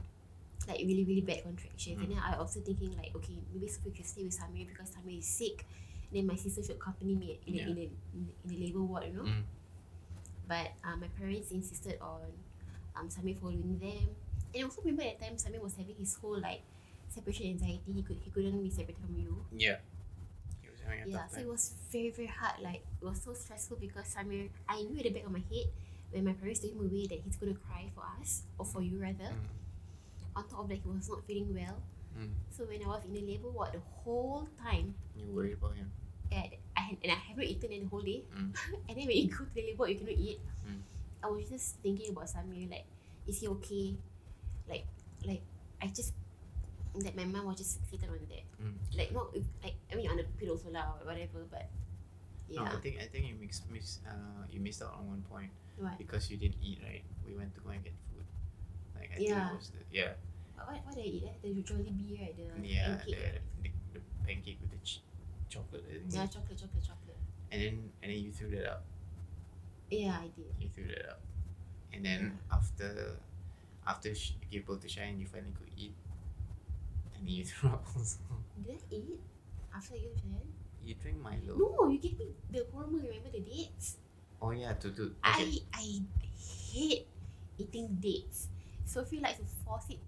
Like 0.68 0.78
really, 0.80 1.04
really 1.04 1.20
bad 1.22 1.42
contractions. 1.42 1.98
And 1.98 2.08
Mm. 2.08 2.14
then 2.14 2.22
I 2.22 2.30
was 2.30 2.38
also 2.56 2.60
thinking 2.60 2.96
like, 2.96 3.14
okay, 3.16 3.36
maybe 3.52 3.66
Sophie 3.68 3.90
can 3.90 4.04
stay 4.04 4.24
with 4.24 4.36
Samir 4.38 4.68
because 4.68 4.90
Samir 4.90 5.18
is 5.18 5.26
sick. 5.26 5.64
And 6.10 6.18
then 6.18 6.26
my 6.26 6.36
sister 6.36 6.62
should 6.62 6.76
accompany 6.76 7.14
me 7.14 7.38
in, 7.46 7.52
the, 7.52 7.58
Yeah. 7.58 7.68
in, 7.68 7.74
the, 7.74 7.82
in, 7.82 7.90
the, 8.26 8.32
in 8.44 8.48
the 8.60 8.66
labor 8.66 8.82
ward, 8.82 9.04
you 9.06 9.12
know. 9.14 9.22
Mm. 9.24 9.42
But 10.48 10.72
uh, 10.84 10.96
my 10.96 11.06
parents 11.18 11.50
insisted 11.52 11.98
on 12.00 12.20
um, 12.96 13.08
Samir 13.08 13.38
following 13.38 13.78
them. 13.78 14.08
And 14.54 14.62
I 14.62 14.62
also 14.64 14.82
remember 14.82 15.02
at 15.02 15.18
that 15.20 15.26
time 15.28 15.36
Samir 15.36 15.62
was 15.62 15.74
having 15.74 15.94
his 15.98 16.14
whole 16.14 16.38
like 16.40 16.62
separation 17.08 17.46
anxiety. 17.46 17.80
He 17.94 18.02
could 18.02 18.18
he 18.22 18.30
couldn't 18.30 18.62
be 18.62 18.70
separated 18.70 18.98
from 18.98 19.16
you. 19.16 19.44
Yeah. 19.52 19.76
He 20.60 20.68
was 20.70 20.80
having 20.84 21.02
a 21.02 21.08
Yeah, 21.08 21.26
so 21.28 21.40
it 21.40 21.46
was 21.48 21.72
very 21.90 22.10
very 22.10 22.28
hard. 22.28 22.60
Like 22.60 22.82
it 23.00 23.04
was 23.04 23.22
so 23.22 23.32
stressful 23.32 23.78
because 23.80 24.14
Samir, 24.14 24.50
I 24.68 24.82
knew 24.82 24.98
at 24.98 25.04
the 25.04 25.10
back 25.10 25.24
of 25.24 25.32
my 25.32 25.42
head 25.50 25.66
when 26.12 26.24
my 26.24 26.32
parents 26.32 26.60
took 26.60 26.72
him 26.72 26.80
away 26.80 27.06
that 27.06 27.20
he's 27.24 27.36
gonna 27.36 27.54
cry 27.54 27.90
for 27.94 28.02
us 28.20 28.42
or 28.58 28.64
for 28.64 28.82
you 28.82 28.98
rather. 28.98 29.30
Mm. 29.30 30.36
On 30.36 30.48
top 30.48 30.60
of 30.60 30.68
that, 30.68 30.78
he 30.78 30.88
was 30.88 31.08
not 31.08 31.24
feeling 31.24 31.54
well. 31.54 31.82
Mm. 32.18 32.30
So 32.50 32.64
when 32.64 32.82
I 32.82 32.88
was 32.88 33.04
in 33.04 33.14
the 33.14 33.20
labor 33.20 33.50
ward 33.50 33.70
the 33.72 33.80
whole 34.02 34.48
time, 34.62 34.94
You 35.16 35.26
worried 35.32 35.54
about 35.54 35.76
him. 35.76 35.90
and 36.32 36.50
I 36.76 36.80
had, 36.80 36.96
and 37.02 37.12
I 37.12 37.16
haven't 37.16 37.44
eaten 37.44 37.72
in 37.72 37.82
the 37.84 37.88
whole 37.88 38.02
day. 38.02 38.24
Mm. 38.34 38.54
and 38.88 38.94
then 38.98 39.06
when 39.06 39.16
you 39.16 39.28
go 39.28 39.44
to 39.44 39.54
the 39.54 39.62
labor, 39.62 39.88
you 39.88 39.96
cannot 39.96 40.18
eat. 40.18 40.40
Mm. 40.66 40.80
I 41.22 41.26
was 41.28 41.48
just 41.48 41.76
thinking 41.82 42.10
about 42.10 42.26
Samir, 42.26 42.70
like, 42.70 42.86
is 43.26 43.40
he 43.40 43.48
okay? 43.48 43.94
Like, 44.68 44.86
like 45.26 45.42
I 45.82 45.86
just 45.88 46.14
like 46.94 47.14
my 47.16 47.24
mom 47.24 47.46
was 47.46 47.58
just 47.58 47.80
fixated 47.90 48.10
on 48.10 48.26
that. 48.28 48.44
Mm. 48.62 48.74
Like 48.96 49.12
not 49.12 49.34
like 49.62 49.74
I 49.92 49.94
mean 49.94 50.10
on 50.10 50.16
the 50.16 50.24
pillow 50.38 50.52
also 50.52 50.70
lah 50.70 50.98
or 50.98 51.06
whatever, 51.06 51.46
but 51.50 51.68
yeah. 52.48 52.64
No. 52.64 52.76
I 52.76 52.80
think 52.80 52.98
I 52.98 53.06
think 53.06 53.26
you 53.26 53.34
mix 53.38 53.62
miss 53.70 54.00
uh 54.06 54.42
you 54.50 54.60
missed 54.60 54.82
out 54.82 54.94
on 54.98 55.06
one 55.06 55.22
point 55.30 55.50
what? 55.80 55.98
because 55.98 56.30
you 56.30 56.36
didn't 56.36 56.60
eat 56.62 56.78
right. 56.84 57.02
We 57.26 57.34
went 57.34 57.54
to 57.54 57.60
go 57.60 57.70
and 57.70 57.82
get 57.82 57.94
food. 58.08 58.24
Like 58.94 59.10
I 59.16 59.20
Yeah. 59.20 59.34
think 59.34 59.52
it 59.52 59.56
was 59.56 59.70
the, 59.70 59.82
yeah 59.90 60.12
What, 60.56 60.66
what, 60.68 60.80
what 60.86 60.94
did 60.94 61.04
I 61.04 61.08
eat? 61.08 61.24
Eh? 61.24 61.36
The 61.42 61.62
Jollibee, 61.62 62.20
right? 62.20 62.34
The 62.36 62.68
yeah 62.68 62.96
pancake. 62.96 63.06
the, 63.06 63.22
right? 63.22 63.40
the, 63.62 63.70
the 63.94 64.00
pancake 64.26 64.58
with 64.60 64.70
the 64.70 64.80
ch- 64.84 65.02
chocolate. 65.48 65.84
Yeah, 66.08 66.26
chocolate, 66.26 66.58
chocolate, 66.58 66.84
chocolate. 66.84 67.18
and 67.50 67.58
then 67.62 67.76
and 68.02 68.12
then 68.12 68.18
you 68.20 68.30
threw 68.32 68.50
that 68.56 68.66
up. 68.70 68.82
Yeah, 69.90 70.16
I 70.20 70.28
did. 70.36 70.54
You 70.60 70.68
threw 70.70 70.86
that 70.86 71.10
up, 71.10 71.20
and 71.92 72.04
then 72.06 72.38
after 72.52 73.16
after 73.86 74.14
sh- 74.14 74.34
you 74.42 74.46
gave 74.60 74.66
birth 74.66 74.80
to 74.82 74.88
Shine, 74.88 75.18
you 75.18 75.26
finally 75.26 75.50
could 75.58 75.72
eat, 75.76 75.94
and 77.16 77.26
then 77.26 77.34
you 77.34 77.44
threw 77.50 77.70
up 77.70 77.84
also. 77.96 78.20
Did 78.62 78.76
I 78.78 78.94
eat 78.94 79.18
after 79.74 79.96
you 79.96 80.10
Jan? 80.14 80.46
You 80.84 80.94
drink 80.94 81.18
Milo. 81.20 81.58
No, 81.58 81.88
you 81.90 81.98
gave 81.98 82.18
me 82.18 82.32
the 82.50 82.64
hormone. 82.72 83.02
Remember 83.02 83.30
the 83.32 83.40
dates? 83.40 83.98
Oh 84.42 84.50
yeah, 84.50 84.72
to 84.74 84.88
do 84.90 85.12
okay. 85.26 85.60
I 85.74 85.78
I 85.78 86.00
hate 86.72 87.06
eating 87.58 87.88
dates. 88.00 88.48
Sophie 88.84 89.20
likes 89.20 89.38
to 89.38 89.44
force 89.64 89.84
it. 89.90 89.98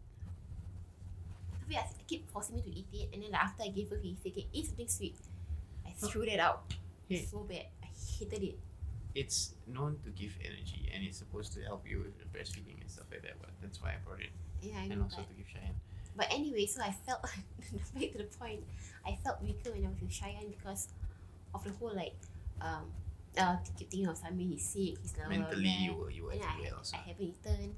Sophie 1.60 1.76
I 1.78 1.84
keep 2.06 2.28
forcing 2.30 2.56
me 2.56 2.62
to 2.62 2.70
eat 2.70 2.86
it, 2.92 3.08
and 3.12 3.22
then 3.22 3.30
like, 3.32 3.42
after 3.42 3.62
I 3.64 3.68
gave 3.68 3.90
her, 3.90 3.98
he 4.02 4.16
said, 4.22 4.32
"Okay, 4.32 4.46
eat 4.52 4.66
something 4.66 4.88
sweet." 4.88 5.16
I 5.86 5.90
threw 5.92 6.24
that 6.26 6.40
out. 6.40 6.72
Hey. 7.08 7.24
So 7.30 7.40
bad. 7.44 7.66
I 7.82 7.86
hated 7.92 8.42
it. 8.42 8.58
it's 9.14 9.52
known 9.68 9.98
to 10.04 10.10
give 10.10 10.32
energy 10.40 10.88
and 10.94 11.04
it's 11.04 11.18
supposed 11.18 11.52
to 11.52 11.60
help 11.62 11.84
you 11.86 11.98
with 12.00 12.16
the 12.16 12.24
breastfeeding 12.32 12.80
and 12.80 12.88
stuff 12.90 13.04
like 13.12 13.20
that. 13.22 13.36
But 13.40 13.50
that's 13.60 13.76
why 13.82 13.90
I 13.90 13.96
brought 14.06 14.20
it, 14.24 14.32
Yeah, 14.62 14.78
I 14.80 14.86
know. 14.88 14.94
and 14.94 15.02
also 15.04 15.18
But, 15.20 15.28
to 15.28 15.34
give 15.36 15.48
Cheyenne. 15.52 15.76
but 16.16 16.26
anyway, 16.32 16.64
so 16.64 16.80
I 16.80 16.92
felt 17.04 17.20
back 17.94 18.08
to 18.12 18.18
the 18.24 18.30
point. 18.40 18.64
I 19.06 19.18
felt 19.22 19.42
weaker 19.42 19.70
when 19.70 19.84
I 19.84 19.88
was 19.92 20.00
with 20.00 20.10
Cheyenne 20.12 20.48
because 20.48 20.88
of 21.54 21.62
the 21.64 21.72
whole 21.76 21.92
like 21.94 22.16
um 22.62 22.88
uh 23.38 23.56
keep 23.64 23.88
thinking 23.90 24.06
of 24.08 24.18
Samir. 24.18 24.48
He's 24.50 24.64
sick. 24.64 24.98
He's 25.02 25.12
blah, 25.12 25.28
Mentally, 25.28 25.68
you 25.68 25.94
were 25.94 26.10
you 26.10 26.24
were 26.24 26.32
And 26.32 26.42
I, 26.42 26.60
well. 26.70 26.82
So. 26.82 26.96
I 26.96 27.08
haven't 27.08 27.22
eaten. 27.24 27.74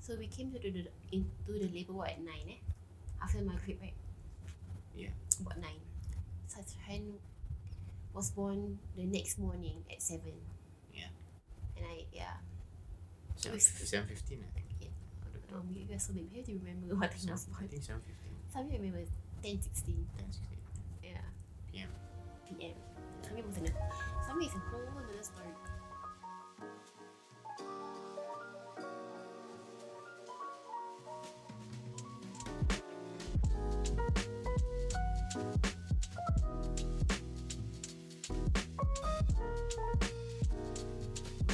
So 0.00 0.16
we 0.18 0.26
came 0.26 0.50
to 0.52 0.58
the, 0.58 0.88
into 1.12 1.52
the 1.52 1.68
labour 1.72 1.92
ward 1.92 2.08
at 2.10 2.20
nine, 2.24 2.48
eh? 2.50 2.58
After 3.22 3.38
my 3.42 3.54
crib, 3.56 3.78
right? 3.80 3.92
Yeah. 4.96 5.08
About 5.40 5.58
nine. 5.60 5.78
So 6.48 6.58
Sahan 6.60 7.12
was 8.12 8.30
born 8.30 8.78
the 8.96 9.04
next 9.04 9.38
morning 9.38 9.84
at 9.90 10.02
seven. 10.02 10.34
Yeah. 10.92 11.06
And 11.76 11.86
I 11.86 12.04
yeah. 12.12 12.34
Seven, 13.36 13.60
seven 13.60 14.08
fifteen, 14.08 14.44
I 14.44 14.50
think. 14.54 14.66
Yeah. 14.80 14.88
On 15.26 15.32
the 15.32 15.38
dot. 15.52 15.60
Um 15.60 15.68
you 15.72 15.84
guys 15.86 16.02
so 16.06 16.12
big. 16.14 16.26
You 16.32 16.38
have 16.38 16.46
to 16.46 16.52
remember 16.58 16.94
what 16.96 17.10
time 17.12 17.28
I 17.28 17.32
was 17.32 17.42
Seven- 17.42 17.54
I 17.54 17.58
born. 17.60 17.68
think 17.68 17.82
seven 17.84 18.02
fifteen. 18.02 18.34
Some 18.52 18.68
remember 18.70 19.04
ten 19.42 19.62
sixteen. 19.62 20.06
10, 20.18 20.32
16 20.32 20.58
Yeah. 21.04 21.18
p.m. 21.70 21.88
PM. 22.48 22.74
Samir 23.22 23.46
was 23.46 23.56
in 23.56 23.66
a 23.66 23.72
Samir 24.32 24.46
is 24.48 24.54
a 24.54 24.58
whole 24.60 24.80
another 24.96 25.22
story. 25.22 25.46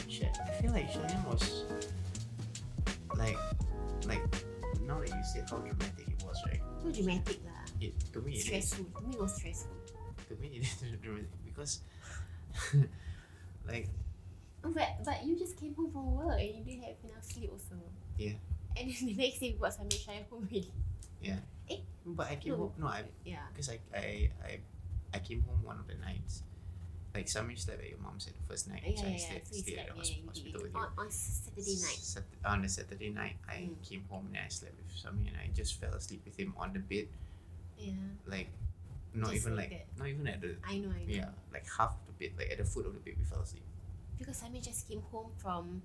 Che- 0.08 0.30
I 0.46 0.50
feel 0.62 0.72
like 0.72 0.90
Cheyenne 0.90 1.24
was 1.30 1.64
like 3.16 3.36
like 4.06 4.22
now 4.86 5.00
that 5.00 5.08
you 5.08 5.22
said 5.32 5.48
how 5.50 5.58
dramatic 5.58 6.06
it 6.08 6.22
was, 6.24 6.36
right? 6.46 6.60
So 6.82 6.90
dramatic 6.90 7.38
lah. 7.44 7.62
It 7.80 7.94
to 8.12 8.20
me 8.22 8.34
it 8.34 8.42
Stressful. 8.46 8.84
To 8.96 9.02
me 9.06 9.14
it 9.14 9.20
was 9.20 9.34
stressful. 9.36 9.74
to 10.28 10.34
me 10.40 10.46
it 10.58 10.62
is 10.82 10.98
dramatic 11.02 11.30
because 11.44 11.82
like 13.68 13.88
But 14.62 15.04
but 15.04 15.24
you 15.24 15.38
just 15.38 15.56
came 15.56 15.74
home 15.74 15.90
from 15.92 16.14
work 16.16 16.38
and 16.40 16.48
you 16.56 16.64
didn't 16.64 16.82
have 16.84 16.96
enough 17.04 17.24
sleep 17.24 17.50
also. 17.52 17.76
Yeah. 18.16 18.32
And 18.76 18.90
then 18.90 19.06
the 19.06 19.14
next 19.14 19.38
day 19.40 19.48
you 19.48 19.58
got 19.58 19.74
Shine 19.74 20.24
home 20.30 20.46
already. 20.50 20.70
but 22.06 22.26
I 22.30 22.36
came 22.36 22.52
No. 22.52 22.58
home 22.58 22.72
no 22.78 22.86
I 22.86 23.02
Yeah. 23.24 23.44
because 23.52 23.68
I, 23.70 23.78
I 23.94 24.30
I 24.44 24.58
I 25.14 25.18
came 25.20 25.42
home 25.42 25.62
one 25.64 25.78
of 25.78 25.86
the 25.86 25.94
nights. 25.96 26.42
Like 27.14 27.26
Samir 27.26 27.58
slept 27.58 27.80
at 27.82 27.88
your 27.88 27.98
mom's 27.98 28.26
at 28.28 28.34
the 28.36 28.42
first 28.46 28.68
night, 28.68 28.82
Yeah, 28.86 28.96
so 28.96 29.02
yeah, 29.04 29.08
I 29.08 29.12
yeah. 29.12 29.18
stayed, 29.18 29.46
So 29.48 29.54
stayed 29.56 29.78
at 29.78 29.86
the 29.88 29.94
yeah, 29.96 29.98
hospital 30.28 30.60
with 30.62 30.72
you. 30.74 30.78
On, 30.80 30.88
on 30.98 31.10
Saturday 31.10 31.76
night. 31.82 31.98
Sat- 32.00 32.34
on 32.44 32.62
the 32.62 32.68
Saturday 32.68 33.10
night, 33.10 33.36
I 33.48 33.56
Mm. 33.72 33.82
came 33.88 34.04
home 34.10 34.28
and 34.28 34.38
I 34.44 34.48
slept 34.48 34.76
with 34.76 34.92
Samir 34.94 35.28
and 35.32 35.36
I 35.42 35.48
just 35.56 35.80
fell 35.80 35.94
asleep 35.94 36.20
with 36.24 36.36
him 36.38 36.52
on 36.58 36.72
the 36.74 36.78
bed, 36.80 37.08
Yeah. 37.78 37.92
like 38.26 38.48
not 39.20 39.30
Just 39.32 39.46
even 39.46 39.56
like 39.56 39.70
like 39.70 39.86
not 39.98 40.08
even 40.08 40.26
at 40.26 40.40
the 40.40 40.56
I 40.66 40.78
know, 40.78 40.90
I 40.90 41.02
know. 41.04 41.10
yeah 41.20 41.30
like 41.52 41.66
half 41.66 41.92
of 41.98 42.02
the 42.08 42.14
bed, 42.20 42.36
like 42.38 42.50
at 42.52 42.58
the 42.58 42.64
foot 42.64 42.86
of 42.86 42.94
the 42.94 43.00
bed 43.00 43.14
we 43.18 43.24
fell 43.24 43.40
asleep. 43.42 43.64
Because 44.18 44.40
Samir 44.42 44.62
just 44.62 44.88
came 44.88 45.02
home 45.12 45.30
from 45.38 45.82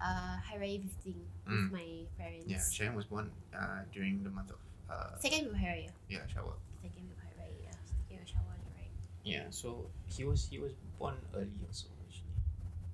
uh 0.00 0.36
Hari 0.42 0.60
Raya 0.60 0.82
visiting 0.82 1.20
Mm. 1.48 1.70
with 1.70 1.72
my 1.74 1.88
parents. 2.18 2.46
Yeah, 2.46 2.62
Sharon 2.62 2.94
was 2.94 3.06
born 3.06 3.30
uh, 3.50 3.82
during 3.92 4.22
the 4.22 4.30
month 4.30 4.50
of 4.54 4.58
uh, 4.90 5.18
Second 5.18 5.50
week 5.50 5.54
of 5.54 5.58
Hari 5.58 5.72
Raya. 5.88 5.90
yeah 6.08 6.22
Shawwal. 6.30 6.54
Second 6.82 7.02
week 7.02 7.14
of 7.16 7.20
Hari 7.24 7.34
Raya. 7.40 7.56
Yeah. 7.66 7.74
Second 7.82 8.06
week 8.10 8.20
of 8.22 8.28
Shawwal, 8.30 8.58
right. 8.78 8.94
Yeah, 9.26 9.46
so 9.50 9.86
he 10.06 10.22
was 10.24 10.46
he 10.50 10.58
was 10.62 10.72
born 10.98 11.16
early 11.34 11.58
also 11.66 11.88
actually. 12.06 12.30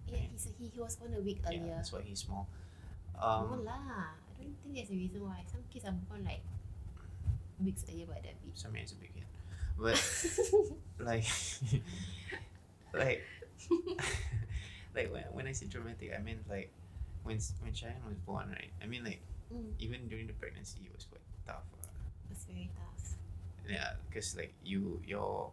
Yeah, 0.09 0.17
Right. 0.25 0.31
he's, 0.33 0.49
he, 0.59 0.69
he 0.73 0.81
was 0.81 0.97
born 0.97 1.13
a 1.13 1.21
week 1.21 1.41
earlier. 1.47 1.67
Yeah, 1.69 1.77
that's 1.77 1.93
why 1.93 2.01
he's 2.01 2.21
small. 2.25 2.49
no 3.21 3.21
Um, 3.53 3.65
lah. 3.69 4.17
I 4.39 4.41
don't 4.41 4.57
think 4.65 4.73
there's 4.81 4.89
a 4.89 4.97
reason 4.97 5.21
why. 5.29 5.45
Some 5.53 5.61
kids 5.69 5.85
are 5.85 5.93
born 6.09 6.25
like 6.25 6.41
weeks 7.61 7.85
earlier 7.91 8.07
by 8.09 8.21
that 8.25 8.37
week. 8.41 8.57
Samir 8.57 8.85
is 8.85 8.93
a 8.93 8.99
big 9.03 9.13
kid, 9.13 9.28
but 9.79 9.97
like 10.99 11.25
like 12.95 13.23
like 14.95 15.13
when, 15.13 15.25
when 15.33 15.47
I 15.47 15.53
say 15.53 15.67
dramatic 15.67 16.13
I 16.17 16.23
mean 16.23 16.41
like 16.49 16.71
when 17.23 17.39
when 17.63 17.73
Cheyenne 17.73 18.03
was 18.07 18.17
born 18.27 18.49
right 18.51 18.71
I 18.83 18.87
mean 18.87 19.05
like 19.05 19.21
mm, 19.53 19.73
even 19.79 20.09
during 20.09 20.27
the 20.27 20.33
pregnancy 20.35 20.81
it 20.85 20.93
was 20.95 21.05
quite 21.05 21.23
tough 21.47 21.65
uh, 21.83 21.87
it's 22.31 22.45
very 22.45 22.71
tough. 22.75 23.15
Yeah, 23.69 23.93
because 24.09 24.37
like 24.37 24.55
you 24.65 25.01
your 25.05 25.51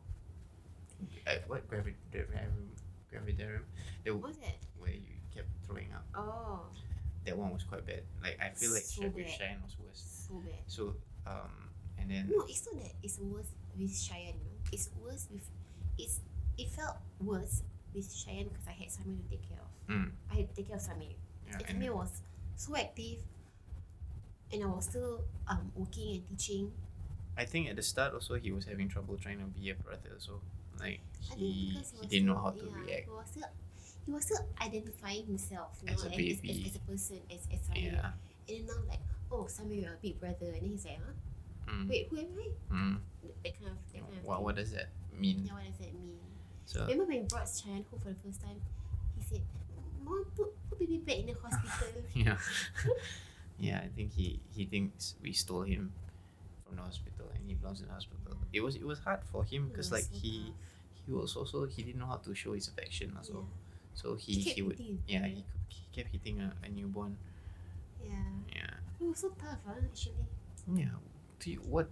uh, 1.28 1.32
what 1.48 1.68
gravidarum 1.70 2.72
gravidarum 3.12 3.64
the 4.04 4.16
was 4.16 4.38
that? 4.38 4.56
where 4.80 4.92
you 4.92 5.20
kept 5.34 5.48
throwing 5.68 5.92
up. 5.94 6.06
Oh, 6.16 6.62
That 7.26 7.38
one 7.38 7.52
was 7.52 7.64
quite 7.64 7.86
bad. 7.86 8.04
Like 8.24 8.38
I 8.40 8.50
feel 8.56 8.72
like 8.72 8.84
So 8.84 9.02
Cheyenne 9.04 9.60
was 9.64 9.76
worse. 9.80 10.28
so 10.30 10.36
bad. 10.40 10.64
So 10.68 10.96
um 11.28 11.52
and 12.00 12.10
then 12.12 12.32
No, 12.32 12.46
it's 12.48 12.66
not 12.66 12.82
that 12.84 12.94
it's 13.04 13.20
worse 13.20 13.52
with 13.78 13.96
Cheyenne. 13.96 14.36
You 14.44 14.50
know, 14.52 14.62
it's 14.72 14.90
worse 15.04 15.28
with 15.32 15.50
it's 15.98 16.20
it 16.58 16.70
felt 16.70 16.98
worse 17.20 17.64
with 17.94 18.12
Cheyenne 18.14 18.50
because 18.50 18.68
I 18.68 18.72
had 18.72 18.88
Samir 18.90 19.22
to 19.24 19.30
take 19.30 19.48
care 19.48 19.60
of. 19.60 19.94
Mm. 19.94 20.12
I 20.32 20.36
had 20.36 20.50
to 20.50 20.56
take 20.56 20.68
care 20.68 20.78
of 20.78 20.82
Samir. 20.82 21.16
yeah, 21.48 21.58
and 21.68 21.82
Samir 21.82 21.96
was 21.96 22.22
so 22.56 22.76
active, 22.76 23.20
and 24.52 24.64
I 24.64 24.68
was 24.68 24.86
still 24.86 25.24
um 25.48 25.72
working 25.76 26.24
and 26.30 26.38
teaching. 26.40 26.72
I 27.38 27.46
think 27.46 27.70
at 27.70 27.76
the 27.76 27.82
start 27.84 28.14
also 28.14 28.36
he 28.36 28.52
was 28.52 28.66
having 28.66 28.88
trouble 28.88 29.18
trying 29.18 29.40
to 29.40 29.46
be 29.46 29.70
a 29.70 29.76
brother. 29.76 30.16
So 30.18 30.40
like 30.80 31.00
he 31.36 31.36
he 31.36 31.84
he 32.02 32.08
didn't 32.08 32.28
know 32.28 32.36
how 32.36 32.52
to 32.52 32.66
yeah, 32.66 32.86
react. 32.86 33.06
He 33.06 33.12
was 33.12 33.28
still 33.30 33.50
he 34.06 34.12
was 34.12 34.24
still 34.24 34.46
identifying 34.62 35.26
himself, 35.26 35.80
you 35.82 35.88
know, 35.88 35.94
As 35.94 36.04
a 36.04 36.06
and 36.08 36.14
as, 36.14 36.20
baby. 36.38 36.64
as, 36.66 36.72
as 36.72 36.76
a 36.76 36.80
person, 36.80 37.20
as 37.32 37.48
as 37.52 37.60
Samir. 37.68 37.94
Yeah. 37.94 38.12
And 38.48 38.58
then 38.58 38.66
now 38.68 38.82
like, 38.88 39.00
oh 39.32 39.48
Samir, 39.50 39.82
you're 39.82 39.94
a 39.94 39.98
big 40.02 40.20
brother, 40.20 40.54
and 40.54 40.62
then 40.62 40.70
he's 40.70 40.86
like, 40.86 40.98
huh? 40.98 41.14
Mm. 41.68 41.90
Wait, 41.90 42.08
who 42.10 42.18
am 42.18 42.28
I? 42.38 42.74
Mm. 42.74 42.98
That 43.44 43.60
kind 43.60 43.72
of 43.72 43.78
that 43.94 44.00
kind 44.02 44.18
of 44.18 44.26
What 44.26 44.36
thing. 44.38 44.44
what 44.46 44.56
does 44.56 44.72
that 44.72 44.90
mean? 45.18 45.44
Yeah, 45.46 45.54
what 45.54 45.64
does 45.66 45.78
that 45.80 45.94
mean? 45.94 46.20
So 46.66 46.82
Remember 46.82 47.06
when 47.06 47.22
he 47.22 47.28
brought 47.28 47.48
Cheyenne 47.50 47.86
home 47.90 48.00
for 48.02 48.10
the 48.10 48.20
first 48.26 48.42
time? 48.42 48.60
He 49.18 49.24
said, 49.24 49.42
Mom, 50.04 50.26
put, 50.36 50.50
put 50.70 50.80
baby 50.80 50.98
back 50.98 51.18
in 51.18 51.28
the 51.28 51.34
hospital. 51.34 52.02
yeah. 52.14 52.38
yeah, 53.60 53.82
I 53.84 53.88
think 53.96 54.14
he 54.14 54.40
he 54.56 54.66
thinks 54.66 55.16
we 55.22 55.32
stole 55.32 55.62
him 55.64 55.92
from 56.66 56.76
the 56.78 56.82
hospital 56.84 57.28
and 57.34 57.42
he 57.48 57.54
belongs 57.56 57.82
in 57.82 57.88
the 57.88 57.94
hospital. 57.94 58.38
It 58.54 58.62
was 58.62 58.76
it 58.76 58.86
was 58.86 59.00
hard 59.00 59.22
for 59.32 59.44
him 59.44 59.70
because 59.70 59.92
like 59.92 60.04
so 60.04 60.10
he 60.22 60.46
tough. 60.48 60.56
he 61.06 61.12
was 61.12 61.36
also 61.36 61.66
he 61.66 61.84
didn't 61.84 62.00
know 62.00 62.08
how 62.08 62.18
to 62.18 62.34
show 62.36 62.54
his 62.54 62.68
affection 62.68 63.14
also. 63.18 63.46
So 63.94 64.16
he 64.16 64.34
He 64.34 64.44
kept 64.44 64.56
he 64.56 64.62
would 64.62 64.78
hitting 64.78 65.00
yeah 65.08 65.26
he, 65.26 65.44
he 65.70 65.84
kept 65.96 66.10
hitting 66.12 66.42
a, 66.42 66.52
a 66.64 66.70
newborn. 66.70 67.18
Yeah. 68.04 68.12
Yeah. 68.54 68.74
It 69.00 69.06
was 69.08 69.20
so 69.20 69.30
tough, 69.40 69.60
huh, 69.66 69.74
actually. 69.84 70.26
Yeah. 70.74 70.98
Do 71.40 71.52
you, 71.52 71.60
what 71.60 71.90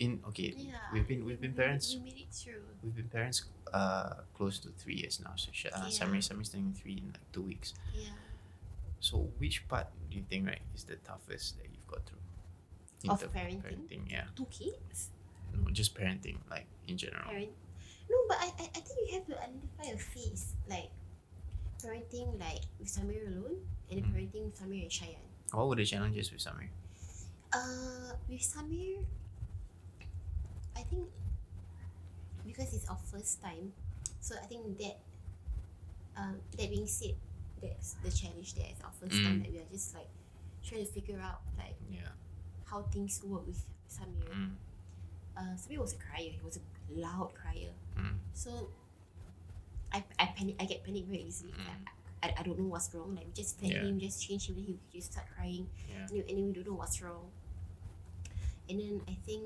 in 0.00 0.20
okay 0.28 0.52
Yeah. 0.58 0.74
we've 0.92 1.06
been 1.06 1.24
we've 1.24 1.40
been 1.40 1.54
parents 1.54 1.94
We 1.94 2.00
made 2.10 2.18
it 2.26 2.32
through. 2.34 2.62
we've 2.82 2.94
been 2.96 3.08
parents 3.08 3.44
uh 3.72 4.14
close 4.34 4.58
to 4.60 4.68
three 4.76 4.94
years 4.96 5.20
now. 5.22 5.32
So 5.36 5.50
Sh- 5.52 5.66
uh, 5.72 5.86
Yeah. 5.86 6.04
Samir's 6.04 6.28
turning 6.50 6.72
three 6.74 6.98
in 6.98 7.06
like 7.14 7.32
two 7.32 7.42
weeks. 7.42 7.74
Yeah. 7.94 8.10
So 9.00 9.30
which 9.38 9.66
part 9.68 9.86
do 10.10 10.16
you 10.16 10.24
think 10.28 10.46
right 10.48 10.62
is 10.74 10.84
the 10.84 10.96
toughest 10.96 11.58
that 11.58 11.66
you've 11.72 11.86
got 11.86 12.04
through? 12.06 12.18
In 13.04 13.10
Of 13.10 13.20
parenting? 13.32 13.62
parenting, 13.62 14.10
yeah. 14.10 14.24
Two 14.34 14.46
kids? 14.50 15.10
No, 15.52 15.70
just 15.70 15.94
parenting, 15.94 16.38
like 16.50 16.66
in 16.88 16.96
general. 16.96 17.28
Parent. 17.28 17.50
No, 18.10 18.16
but 18.28 18.38
I, 18.40 18.46
I, 18.58 18.64
I 18.74 18.80
think 18.80 18.96
you 19.06 19.14
have 19.14 19.26
to 19.28 19.36
identify 19.36 19.92
a 19.92 19.98
phase. 19.98 20.54
Like, 20.68 20.88
parenting 21.82 22.40
like 22.40 22.60
with 22.78 22.88
Samir 22.88 23.26
alone 23.28 23.60
and 23.90 24.02
Mm. 24.04 24.12
parenting 24.12 24.44
with 24.48 24.56
Samir 24.58 24.82
and 24.82 24.92
Cheyenne. 24.92 25.28
What 25.52 25.68
were 25.68 25.76
the 25.76 25.84
challenges 25.84 26.32
with 26.32 26.40
Samir? 26.40 26.68
Uh, 27.54 28.14
with 28.28 28.40
Samir, 28.42 28.98
I 30.76 30.82
think 30.82 31.06
because 32.46 32.74
it's 32.74 32.88
our 32.88 32.98
first 33.12 33.40
time, 33.42 33.72
so 34.20 34.34
I 34.42 34.46
think 34.46 34.76
that 34.78 34.98
um, 36.16 36.36
that 36.58 36.68
being 36.70 36.86
said, 36.86 37.14
that's 37.62 37.94
the 38.02 38.10
challenge 38.10 38.54
there. 38.54 38.66
It's 38.70 38.82
our 38.82 38.90
first 39.00 39.12
time 39.22 39.38
Mm. 39.38 39.42
that 39.44 39.52
we 39.52 39.58
are 39.58 39.70
just 39.70 39.94
like 39.94 40.08
trying 40.66 40.84
to 40.84 40.90
figure 40.90 41.20
out 41.20 41.42
like 41.56 41.76
Yeah. 41.90 42.10
how 42.64 42.82
things 42.90 43.22
work 43.24 43.46
with 43.46 43.62
Samir. 43.88 44.30
Mm. 44.34 44.54
Uh, 45.36 45.54
Samir 45.56 45.78
was 45.78 45.92
a 45.92 45.96
crier. 45.96 46.30
He 46.34 46.40
was 46.42 46.58
a 46.58 46.62
loud 46.98 47.32
crier. 47.34 47.70
Mm. 47.96 48.18
So 48.34 48.68
I, 49.92 50.02
I 50.18 50.26
panic. 50.36 50.56
I 50.58 50.64
get 50.66 50.82
panic 50.84 51.04
very 51.06 51.22
easily. 51.22 51.52
Mm. 51.52 51.86
I, 52.22 52.28
I, 52.28 52.34
I 52.38 52.42
don't 52.42 52.58
know 52.58 52.66
what's 52.66 52.92
wrong. 52.94 53.14
Like 53.14 53.26
we 53.26 53.32
just 53.32 53.60
fed 53.60 53.70
Yeah. 53.70 53.82
him, 53.86 53.98
just 54.00 54.22
change 54.26 54.48
him, 54.48 54.56
he 54.56 54.78
just 54.92 55.12
start 55.12 55.26
crying 55.36 55.68
Yeah. 55.88 56.06
and 56.10 56.18
and 56.28 56.38
then 56.38 56.46
we 56.46 56.52
don't 56.52 56.66
know 56.66 56.74
what's 56.74 57.00
wrong. 57.00 57.30
And 58.68 58.80
then 58.80 59.00
I 59.08 59.16
think 59.26 59.42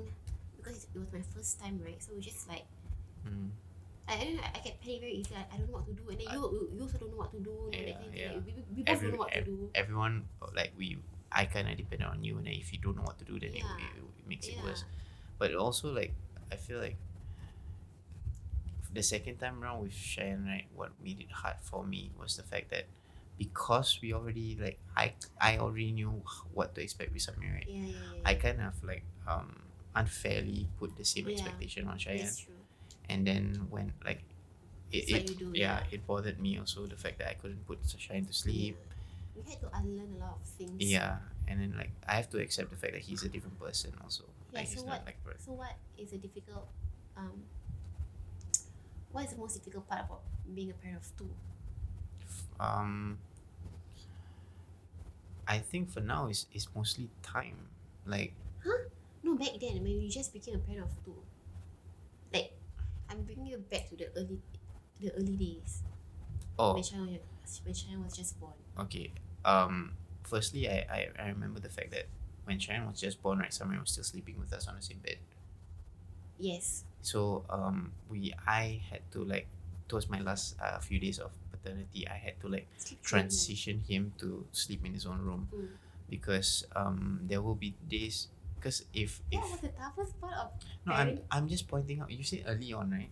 because 0.56 0.86
it 0.94 0.98
was 0.98 1.12
my 1.12 1.22
first 1.34 1.60
time, 1.60 1.80
right? 1.84 2.00
So 2.02 2.12
we 2.14 2.20
just 2.20 2.48
like 2.48 2.64
Mm. 3.26 3.50
I, 4.08 4.14
I 4.14 4.24
don't 4.24 4.36
know, 4.36 4.42
I 4.54 4.58
get 4.64 4.80
panic 4.80 5.00
very 5.00 5.12
easily. 5.12 5.36
I, 5.36 5.54
I 5.54 5.58
don't 5.58 5.68
know 5.68 5.76
what 5.78 5.86
to 5.86 5.92
do, 5.92 6.08
and 6.08 6.18
then 6.20 6.26
you 6.32 6.40
you, 6.40 6.70
you 6.76 6.82
also 6.82 6.96
don't 6.98 7.10
know 7.10 7.18
what 7.18 7.32
to 7.32 7.40
do. 7.40 7.52
Yeah, 7.72 7.78
kind 7.92 8.06
of 8.06 8.12
thing. 8.12 8.20
yeah. 8.22 8.32
Like, 8.32 8.46
we, 8.46 8.52
we 8.76 8.82
both 8.82 8.88
Every- 8.94 9.08
don't 9.10 9.16
know 9.18 9.24
what 9.26 9.32
to 9.32 9.44
do. 9.44 9.70
Everyone 9.74 10.24
like 10.54 10.72
we 10.78 10.96
I 11.30 11.44
kinda 11.44 11.74
depend 11.74 12.04
on 12.04 12.24
you 12.24 12.38
and 12.38 12.46
then 12.46 12.54
if 12.54 12.72
you 12.72 12.78
don't 12.78 12.96
know 12.96 13.02
what 13.04 13.18
to 13.18 13.24
do 13.26 13.38
then 13.38 13.52
Yeah. 13.52 13.66
it, 13.76 13.98
it, 13.98 14.04
it 14.22 14.26
makes 14.28 14.46
it 14.48 14.56
worse. 14.64 14.84
But 15.38 15.54
also 15.54 15.92
like 15.92 16.14
I 16.50 16.56
feel 16.56 16.78
like 16.80 16.96
the 18.92 19.02
second 19.02 19.36
time 19.38 19.62
around 19.62 19.82
with 19.82 19.92
Cheyenne, 19.92 20.46
right, 20.46 20.66
what 20.74 20.92
made 21.02 21.20
it 21.20 21.30
hard 21.30 21.56
for 21.60 21.84
me 21.84 22.10
was 22.18 22.36
the 22.36 22.42
fact 22.42 22.70
that 22.70 22.86
because 23.38 23.98
we 24.02 24.12
already 24.12 24.58
like 24.60 24.78
I 24.96 25.14
I 25.40 25.58
already 25.58 25.92
knew 25.92 26.22
what 26.52 26.74
to 26.74 26.82
expect 26.82 27.12
with 27.12 27.22
Samir, 27.22 27.54
right? 27.54 27.66
Yeah, 27.68 27.86
yeah, 27.86 27.86
yeah. 27.86 28.30
I 28.30 28.34
kind 28.34 28.60
of 28.60 28.74
like 28.84 29.04
um 29.26 29.62
unfairly 29.94 30.68
put 30.78 30.96
the 30.96 31.04
same 31.04 31.26
Yeah. 31.26 31.34
expectation 31.34 31.88
on 31.88 31.98
Cheyenne. 31.98 32.24
That's 32.26 32.38
true. 32.40 32.54
And 33.08 33.26
then 33.26 33.66
when 33.70 33.92
like 34.04 34.22
it, 34.92 35.08
it 35.10 35.26
do, 35.38 35.50
yeah, 35.54 35.80
yeah. 35.84 35.94
it 35.94 36.06
bothered 36.06 36.40
me 36.40 36.58
also 36.58 36.86
the 36.86 36.96
fact 36.96 37.18
that 37.18 37.28
I 37.28 37.34
couldn't 37.34 37.66
put 37.66 37.78
Cheyenne 37.86 38.26
to 38.26 38.32
sleep. 38.32 38.76
Yeah. 38.76 38.94
We 39.36 39.50
had 39.50 39.60
to 39.62 39.68
unlearn 39.76 40.12
a 40.16 40.20
lot 40.20 40.38
of 40.40 40.42
things. 40.58 40.82
Yeah. 40.82 41.18
And 41.46 41.60
then 41.60 41.74
like 41.76 41.90
I 42.06 42.14
have 42.16 42.30
to 42.30 42.38
accept 42.40 42.70
the 42.70 42.76
fact 42.76 42.92
that 42.94 43.02
he's 43.02 43.22
a 43.22 43.28
different 43.28 43.58
person 43.60 43.92
also. 44.02 44.24
Yeah, 44.52 44.60
like 44.60 44.68
so 44.68 44.74
he's 44.74 44.84
what- 44.84 45.04
not 45.04 45.06
like. 45.06 45.16
So 45.38 45.52
what 45.52 45.74
is 45.96 46.12
a 46.12 46.18
difficult 46.18 46.68
um 47.16 47.42
what 49.12 49.24
is 49.24 49.30
the 49.32 49.36
most 49.38 49.54
difficult 49.54 49.88
part 49.88 50.04
about 50.04 50.20
being 50.54 50.70
a 50.70 50.74
parent 50.74 50.98
of 51.02 51.16
two? 51.16 51.30
Um 52.60 53.18
I 55.48 55.58
think 55.58 55.90
for 55.90 56.00
now 56.00 56.28
it's 56.28 56.46
it's 56.52 56.68
mostly 56.76 57.08
time. 57.22 57.56
Like 58.06 58.34
Huh? 58.64 58.88
No, 59.22 59.34
back 59.36 59.58
then 59.60 59.82
when 59.82 60.00
you 60.00 60.08
just 60.10 60.32
became 60.32 60.56
a 60.56 60.58
parent 60.58 60.84
of 60.84 60.92
two. 61.04 61.16
Like 62.32 62.52
I'm 63.10 63.22
bringing 63.22 63.46
you 63.46 63.58
back 63.58 63.88
to 63.90 63.96
the 63.96 64.08
early 64.16 64.38
the 65.00 65.10
early 65.16 65.36
days 65.36 65.82
oh 66.58 66.74
when 66.74 66.82
China 66.82 67.06
was, 67.42 67.60
when 67.64 67.74
China 67.74 68.00
was 68.04 68.16
just 68.16 68.38
born. 68.40 68.52
okay. 68.80 69.10
Um 69.44 69.92
firstly 70.24 70.68
I, 70.68 70.84
I, 70.90 71.08
I 71.18 71.28
remember 71.28 71.60
the 71.60 71.70
fact 71.70 71.90
that 71.92 72.06
when 72.44 72.58
Cheyenne 72.58 72.86
was 72.86 73.00
just 73.00 73.22
born, 73.22 73.38
right, 73.38 73.50
Samir 73.50 73.80
was 73.80 73.90
still 73.90 74.04
sleeping 74.04 74.38
with 74.38 74.52
us 74.52 74.68
on 74.68 74.76
the 74.76 74.82
same 74.82 74.98
bed. 74.98 75.16
Yes. 76.38 76.84
so 77.02 77.44
um 77.50 77.92
we 78.08 78.32
I 78.46 78.80
had 78.90 79.00
to 79.12 79.24
like 79.24 79.46
towards 79.88 80.08
my 80.08 80.20
last 80.20 80.56
uh, 80.60 80.78
few 80.78 80.98
days 80.98 81.18
of 81.18 81.32
paternity 81.58 82.06
I 82.06 82.14
had 82.16 82.38
to 82.40 82.48
like 82.48 82.66
Sleep 82.78 83.02
through 83.02 83.18
the 83.18 83.22
night. 83.24 83.30
transition 83.30 83.82
him 83.88 84.12
to 84.22 84.46
sleep 84.52 84.86
in 84.86 84.94
his 84.94 85.06
own 85.06 85.18
room 85.20 85.48
Mm. 85.50 85.68
because 86.08 86.64
um 86.76 87.20
there 87.26 87.42
will 87.42 87.54
be 87.58 87.74
days 87.88 88.28
because 88.56 88.84
if 88.94 89.20
if 89.30 89.42
was 89.42 89.60
the 89.60 89.68
toughest 89.74 90.14
part 90.20 90.34
of 90.38 90.48
no 90.86 90.92
I'm 90.94 91.20
I'm 91.30 91.46
just 91.48 91.66
pointing 91.68 92.00
out 92.00 92.10
you 92.10 92.22
said 92.24 92.44
early 92.46 92.72
on 92.72 92.90
right 92.90 93.10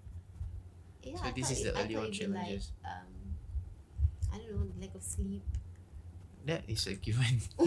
yeah. 1.02 1.16
So 1.16 1.24
I 1.26 1.30
this 1.32 1.50
is 1.50 1.62
the 1.62 1.70
I 1.76 1.82
early 1.86 1.94
on 1.96 2.06
it'd 2.10 2.30
like, 2.30 2.42
challenges. 2.50 2.72
um, 2.82 3.10
I 4.32 4.38
don't 4.42 4.50
know, 4.58 4.66
lack 4.80 4.94
of 4.94 5.02
sleep 5.02 5.42
that 6.46 6.62
is 6.70 6.86
a 6.86 6.94
given 6.94 7.42
or 7.58 7.66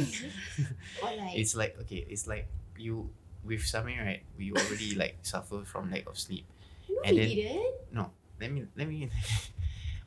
like 1.11 1.35
it's 1.35 1.55
like 1.55 1.75
okay 1.83 2.03
it's 2.07 2.27
like 2.27 2.47
you 2.79 3.09
with 3.43 3.61
Samir 3.63 4.03
right 4.03 4.23
we 4.37 4.51
already 4.51 4.95
like 4.95 5.19
suffer 5.23 5.63
from 5.63 5.91
lack 5.91 6.07
of 6.07 6.17
sleep 6.19 6.43
no, 6.89 6.99
and 7.05 7.15
we 7.15 7.19
then- 7.19 7.35
didn't. 7.35 7.75
No, 7.95 8.11
let 8.39 8.51
me 8.51 8.65
let 8.75 8.87
me 8.87 9.07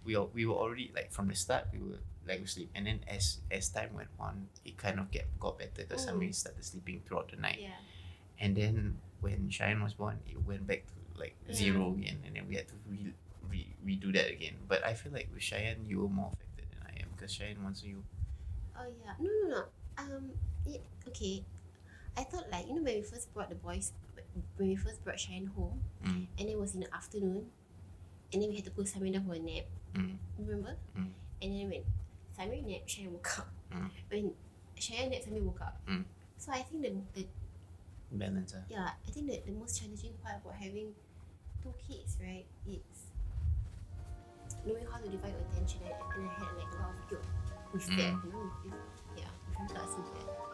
we 0.05 0.17
all, 0.17 0.31
we 0.35 0.47
were 0.47 0.55
already 0.55 0.91
like 0.95 1.12
from 1.12 1.29
the 1.29 1.35
start 1.35 1.67
we 1.73 1.79
were 1.79 1.99
like 2.27 2.41
we 2.41 2.47
sleep 2.47 2.71
and 2.75 2.87
then 2.87 3.01
as 3.09 3.38
as 3.51 3.69
time 3.69 3.91
went 3.95 4.09
on 4.19 4.47
it 4.65 4.77
kind 4.79 4.99
of 5.01 5.11
get 5.11 5.27
got 5.41 5.59
better 5.59 5.71
because 5.87 6.07
Mm. 6.07 6.19
Samir 6.19 6.35
started 6.35 6.65
sleeping 6.65 7.03
throughout 7.07 7.31
the 7.31 7.37
night 7.37 7.59
Yeah. 7.61 7.71
and 8.38 8.57
then 8.57 8.99
when 9.21 9.49
Cheyenne 9.51 9.83
was 9.83 9.95
born 9.95 10.19
it 10.29 10.41
went 10.43 10.67
back 10.67 10.87
to 10.87 10.95
like 11.21 11.35
Yeah. 11.49 11.55
zero 11.55 11.93
again 11.93 12.19
and 12.27 12.35
then 12.37 12.47
we 12.49 12.57
had 12.57 12.69
to 12.69 12.75
re, 12.88 13.12
re, 13.51 13.67
redo 13.85 14.12
that 14.15 14.31
again 14.31 14.55
but 14.69 14.85
I 14.85 14.95
feel 14.95 15.12
like 15.12 15.29
with 15.33 15.43
Cheyenne 15.43 15.85
you 15.87 16.01
were 16.01 16.09
more 16.09 16.31
affected 16.33 16.67
than 16.71 16.83
I 16.87 17.01
am 17.03 17.09
because 17.15 17.33
Cheyenne 17.33 17.62
wants 17.62 17.83
you 17.83 18.03
Oh 18.79 18.87
yeah. 19.05 19.12
No 19.21 19.31
no 19.43 19.49
no. 19.55 19.62
Um. 19.99 20.31
It, 20.67 20.81
okay. 21.09 21.45
I 22.17 22.23
thought 22.25 22.51
like 22.51 22.67
you 22.67 22.75
know 22.75 22.83
when 22.83 22.95
we 22.97 23.03
first 23.03 23.33
brought 23.35 23.49
the 23.51 23.55
boys 23.57 23.93
when 24.57 24.69
we 24.69 24.77
first 24.77 25.03
brought 25.05 25.19
Cheyenne 25.21 25.47
home 25.55 25.81
Mm. 26.05 26.27
and 26.38 26.49
it 26.49 26.59
was 26.59 26.75
in 26.75 26.81
the 26.81 26.95
afternoon 26.95 27.47
and 28.33 28.41
then 28.43 28.49
we 28.49 28.57
had 28.57 28.65
to 28.65 28.71
put 28.71 28.87
Samir 28.87 29.12
down 29.12 29.27
for 29.27 29.35
a 29.35 29.38
nap. 29.38 29.67
Mm. 29.94 30.16
Remember? 30.38 30.76
Mm. 30.98 31.11
And 31.42 31.52
then 31.52 31.68
when 31.70 31.83
Samir 32.38 32.64
napped, 32.66 32.90
Cheyenne 32.90 33.12
woke 33.12 33.38
up. 33.38 33.48
Mm. 33.74 33.90
When 34.11 34.33
Cheyenne 34.78 35.11
napped, 35.11 35.26
Samir 35.28 35.42
woke 35.42 35.61
up. 35.61 35.81
Mm. 35.88 36.05
So 36.38 36.52
I 36.52 36.62
think 36.62 36.83
the, 36.83 36.92
the 37.14 37.26
balance 38.12 38.55
ah. 38.57 38.64
yeah 38.68 38.90
I 39.09 39.11
think 39.11 39.26
that 39.31 39.46
the 39.46 39.52
most 39.52 39.81
challenging 39.81 40.12
part 40.22 40.37
about 40.44 40.55
having 40.55 40.92
two 41.62 41.72
kids 41.88 42.18
right 42.20 42.44
is 42.68 43.09
knowing 44.66 44.85
how 44.90 44.98
to 44.98 45.09
divide 45.09 45.33
your 45.33 45.46
attention 45.50 45.81
and, 45.85 45.94
and 46.16 46.28
I 46.28 46.35
had 46.35 46.52
like 46.59 46.72
a 46.72 46.83
lot 46.83 46.92
of 46.92 47.09
guilt 47.09 47.24
with 47.72 47.87
that. 47.87 48.12
Mm. 48.12 48.24
You 48.24 48.33
know, 48.33 48.50
with, 48.64 48.74
yeah, 49.16 49.33
with 49.48 49.70
regards 49.70 49.94
to 49.94 50.00
that. 50.02 50.52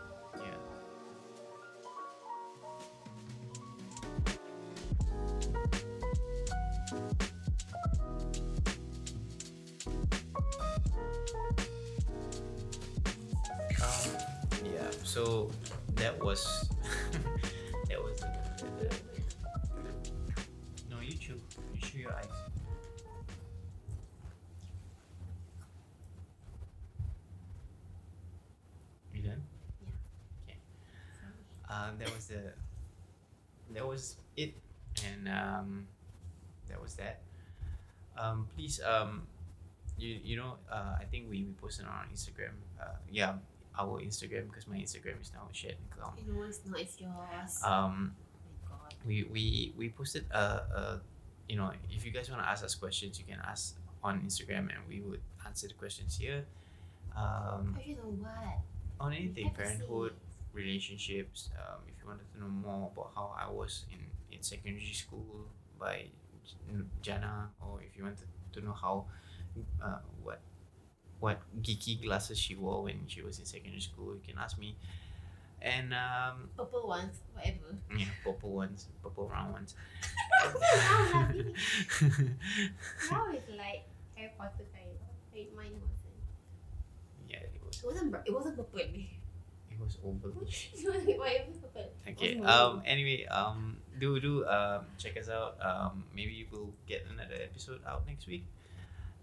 So 15.18 15.50
that 15.96 16.22
was 16.22 16.70
that 17.88 18.00
was 18.00 18.20
the, 18.20 18.28
the, 18.78 18.88
the, 18.88 18.96
no 20.88 20.98
YouTube. 20.98 21.40
You 21.74 21.80
show 21.82 21.98
your 21.98 22.12
eyes. 22.12 22.26
You 29.12 29.22
done? 29.22 29.42
Yeah. 29.82 29.90
Okay. 30.46 30.58
Um, 31.68 31.98
that 31.98 32.14
was 32.14 32.28
the 32.28 32.52
that 33.74 33.84
was 33.84 34.18
it, 34.36 34.54
and 35.04 35.28
um, 35.28 35.88
that 36.68 36.80
was 36.80 36.94
that. 36.94 37.22
Um, 38.16 38.46
please 38.54 38.80
um, 38.86 39.26
you 39.98 40.20
you 40.22 40.36
know 40.36 40.54
uh, 40.70 40.94
I 41.00 41.04
think 41.10 41.28
we, 41.28 41.42
we 41.42 41.54
posted 41.60 41.86
on 41.86 42.06
Instagram. 42.14 42.54
Uh, 42.80 42.94
yeah, 43.10 43.34
our 43.78 44.00
Instagram 44.00 44.48
because 44.48 44.66
my 44.66 44.76
Instagram 44.76 45.20
is 45.20 45.32
now 45.32 45.48
Shed 45.52 45.76
and 45.78 45.90
Clown. 45.90 46.12
No, 46.26 46.42
it's 46.42 46.60
not. 46.66 46.80
It's 46.80 47.00
yours. 47.00 47.62
Um, 47.64 48.14
oh 48.70 48.74
my 48.74 48.76
god. 48.76 48.94
we 49.06 49.24
we 49.24 49.72
we 49.76 49.88
posted 49.90 50.24
a, 50.30 50.40
a 50.80 51.00
you 51.48 51.56
know 51.56 51.70
if 51.90 52.04
you 52.04 52.10
guys 52.10 52.30
want 52.30 52.42
to 52.42 52.48
ask 52.48 52.64
us 52.64 52.74
questions 52.74 53.18
you 53.18 53.24
can 53.24 53.40
ask 53.46 53.76
on 54.02 54.20
Instagram 54.20 54.68
and 54.74 54.80
we 54.88 55.00
would 55.00 55.20
answer 55.46 55.68
the 55.68 55.74
questions 55.74 56.18
here. 56.18 56.44
Um, 57.16 57.74
Question 57.74 57.96
on 58.04 58.20
what? 58.22 58.58
on 59.00 59.12
anything 59.12 59.50
parenthood 59.50 60.12
relationships 60.52 61.50
um, 61.58 61.78
if 61.86 61.94
you 62.02 62.08
wanted 62.08 62.26
to 62.34 62.40
know 62.40 62.48
more 62.48 62.90
about 62.92 63.10
how 63.14 63.32
i 63.38 63.48
was 63.48 63.84
in, 63.92 64.00
in 64.36 64.42
secondary 64.42 64.92
school 64.92 65.46
by 65.78 66.04
jana 67.00 67.48
or 67.60 67.80
if 67.82 67.96
you 67.96 68.02
wanted 68.02 68.26
to 68.52 68.60
know 68.60 68.72
how 68.72 69.04
uh, 69.82 69.98
what 70.22 70.40
what 71.20 71.40
geeky 71.62 72.00
glasses 72.02 72.38
she 72.38 72.54
wore 72.54 72.82
when 72.84 73.00
she 73.06 73.22
was 73.22 73.38
in 73.38 73.44
secondary 73.44 73.80
school 73.80 74.14
you 74.14 74.20
can 74.26 74.38
ask 74.38 74.58
me 74.58 74.76
and 75.60 75.92
um, 75.92 76.48
Purple 76.56 76.86
ones, 76.86 77.18
whatever. 77.34 77.74
yeah 77.96 78.06
purple 78.24 78.52
ones 78.52 78.86
purple 79.02 79.26
round 79.28 79.52
ones 79.52 79.74
Now 80.44 80.52
laughing. 81.10 81.54
Now 83.10 83.26
it's 83.32 83.48
like 83.56 83.82
Harry 84.14 84.30
Potter 84.38 84.64
kind 84.74 84.86
of. 84.86 85.08
Wait, 85.34 85.54
mine 85.56 85.72
wasn't. 85.82 86.22
yeah 87.28 87.38
it 87.42 87.60
was 87.66 87.78
It 87.82 87.86
wasn't. 87.86 88.14
It 88.26 88.32
wasn't 88.32 88.56
purple. 88.56 88.80
it 88.80 89.78
was 89.80 89.96
ovalish 90.04 90.74
why 91.18 91.28
it 91.42 91.48
was 91.48 91.58
purple. 91.58 91.90
Okay. 92.08 92.38
Um. 92.40 92.82
Anyway. 92.86 93.26
Um. 93.26 93.78
Do 93.98 94.20
do 94.20 94.46
um. 94.46 94.86
Check 94.98 95.16
us 95.16 95.28
out. 95.28 95.56
Um. 95.60 96.04
Maybe 96.14 96.46
we'll 96.52 96.70
get 96.86 97.04
another 97.10 97.34
episode 97.42 97.80
out 97.86 98.06
next 98.06 98.26
week. 98.26 98.44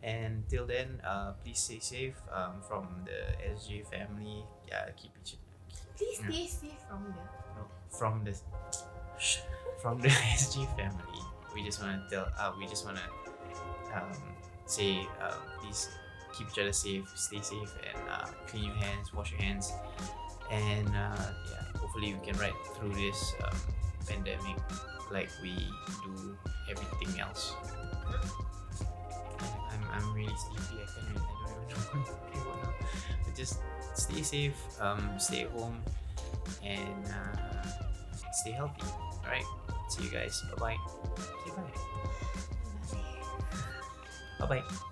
And 0.05 0.45
till 0.47 0.69
then, 0.69 1.01
uh, 1.01 1.33
please 1.41 1.57
stay 1.57 1.79
safe. 1.81 2.13
Um. 2.29 2.61
From 2.61 2.85
the 3.09 3.33
SJ 3.41 3.89
family. 3.89 4.45
Yeah. 4.69 4.85
Keep 4.93 5.17
each. 5.25 5.41
Please 5.97 6.21
Yeah. 6.21 6.29
stay 6.29 6.45
safe 6.47 6.81
from 6.85 7.01
the. 7.09 7.23
No, 7.57 7.63
from 7.89 8.21
the. 8.23 8.33
From 9.81 9.97
the 10.01 10.09
SG 10.37 10.69
family. 10.77 11.21
We 11.57 11.65
just 11.65 11.81
wanna 11.81 12.05
tell. 12.09 12.29
Uh. 12.37 12.53
We 12.57 12.69
just 12.69 12.85
wanna. 12.85 13.01
Um. 13.97 14.13
Say. 14.69 15.09
Um. 15.17 15.41
Please 15.59 15.89
keep 16.37 16.47
each 16.53 16.59
other 16.59 16.73
safe. 16.73 17.09
Stay 17.17 17.41
safe 17.41 17.73
and 17.81 17.97
uh, 18.11 18.27
clean 18.45 18.65
your 18.69 18.75
hands. 18.75 19.09
Wash 19.13 19.31
your 19.31 19.41
hands. 19.41 19.73
And 20.51 20.87
uh, 20.89 21.17
yeah, 21.49 21.63
hopefully 21.81 22.13
we 22.13 22.21
can 22.21 22.37
ride 22.37 22.53
through 22.77 22.93
this 22.93 23.33
um, 23.41 23.57
pandemic 24.05 24.57
like 25.09 25.29
we 25.41 25.55
do 26.05 26.37
everything 26.69 27.19
else. 27.19 27.55
Just 33.45 33.61
stay 33.93 34.21
safe. 34.21 34.57
Um, 34.81 35.09
stay 35.17 35.43
at 35.43 35.51
home, 35.51 35.77
and 36.63 37.05
uh, 37.05 37.67
stay 38.33 38.51
healthy. 38.51 38.81
All 38.83 39.29
right. 39.29 39.45
See 39.89 40.03
you 40.03 40.09
guys. 40.09 40.41
Bye 40.57 40.59
bye. 40.59 40.77
Say 41.45 41.51
bye. 41.55 41.63
Bye. 44.39 44.47
Bye 44.47 44.61
bye. 44.61 44.91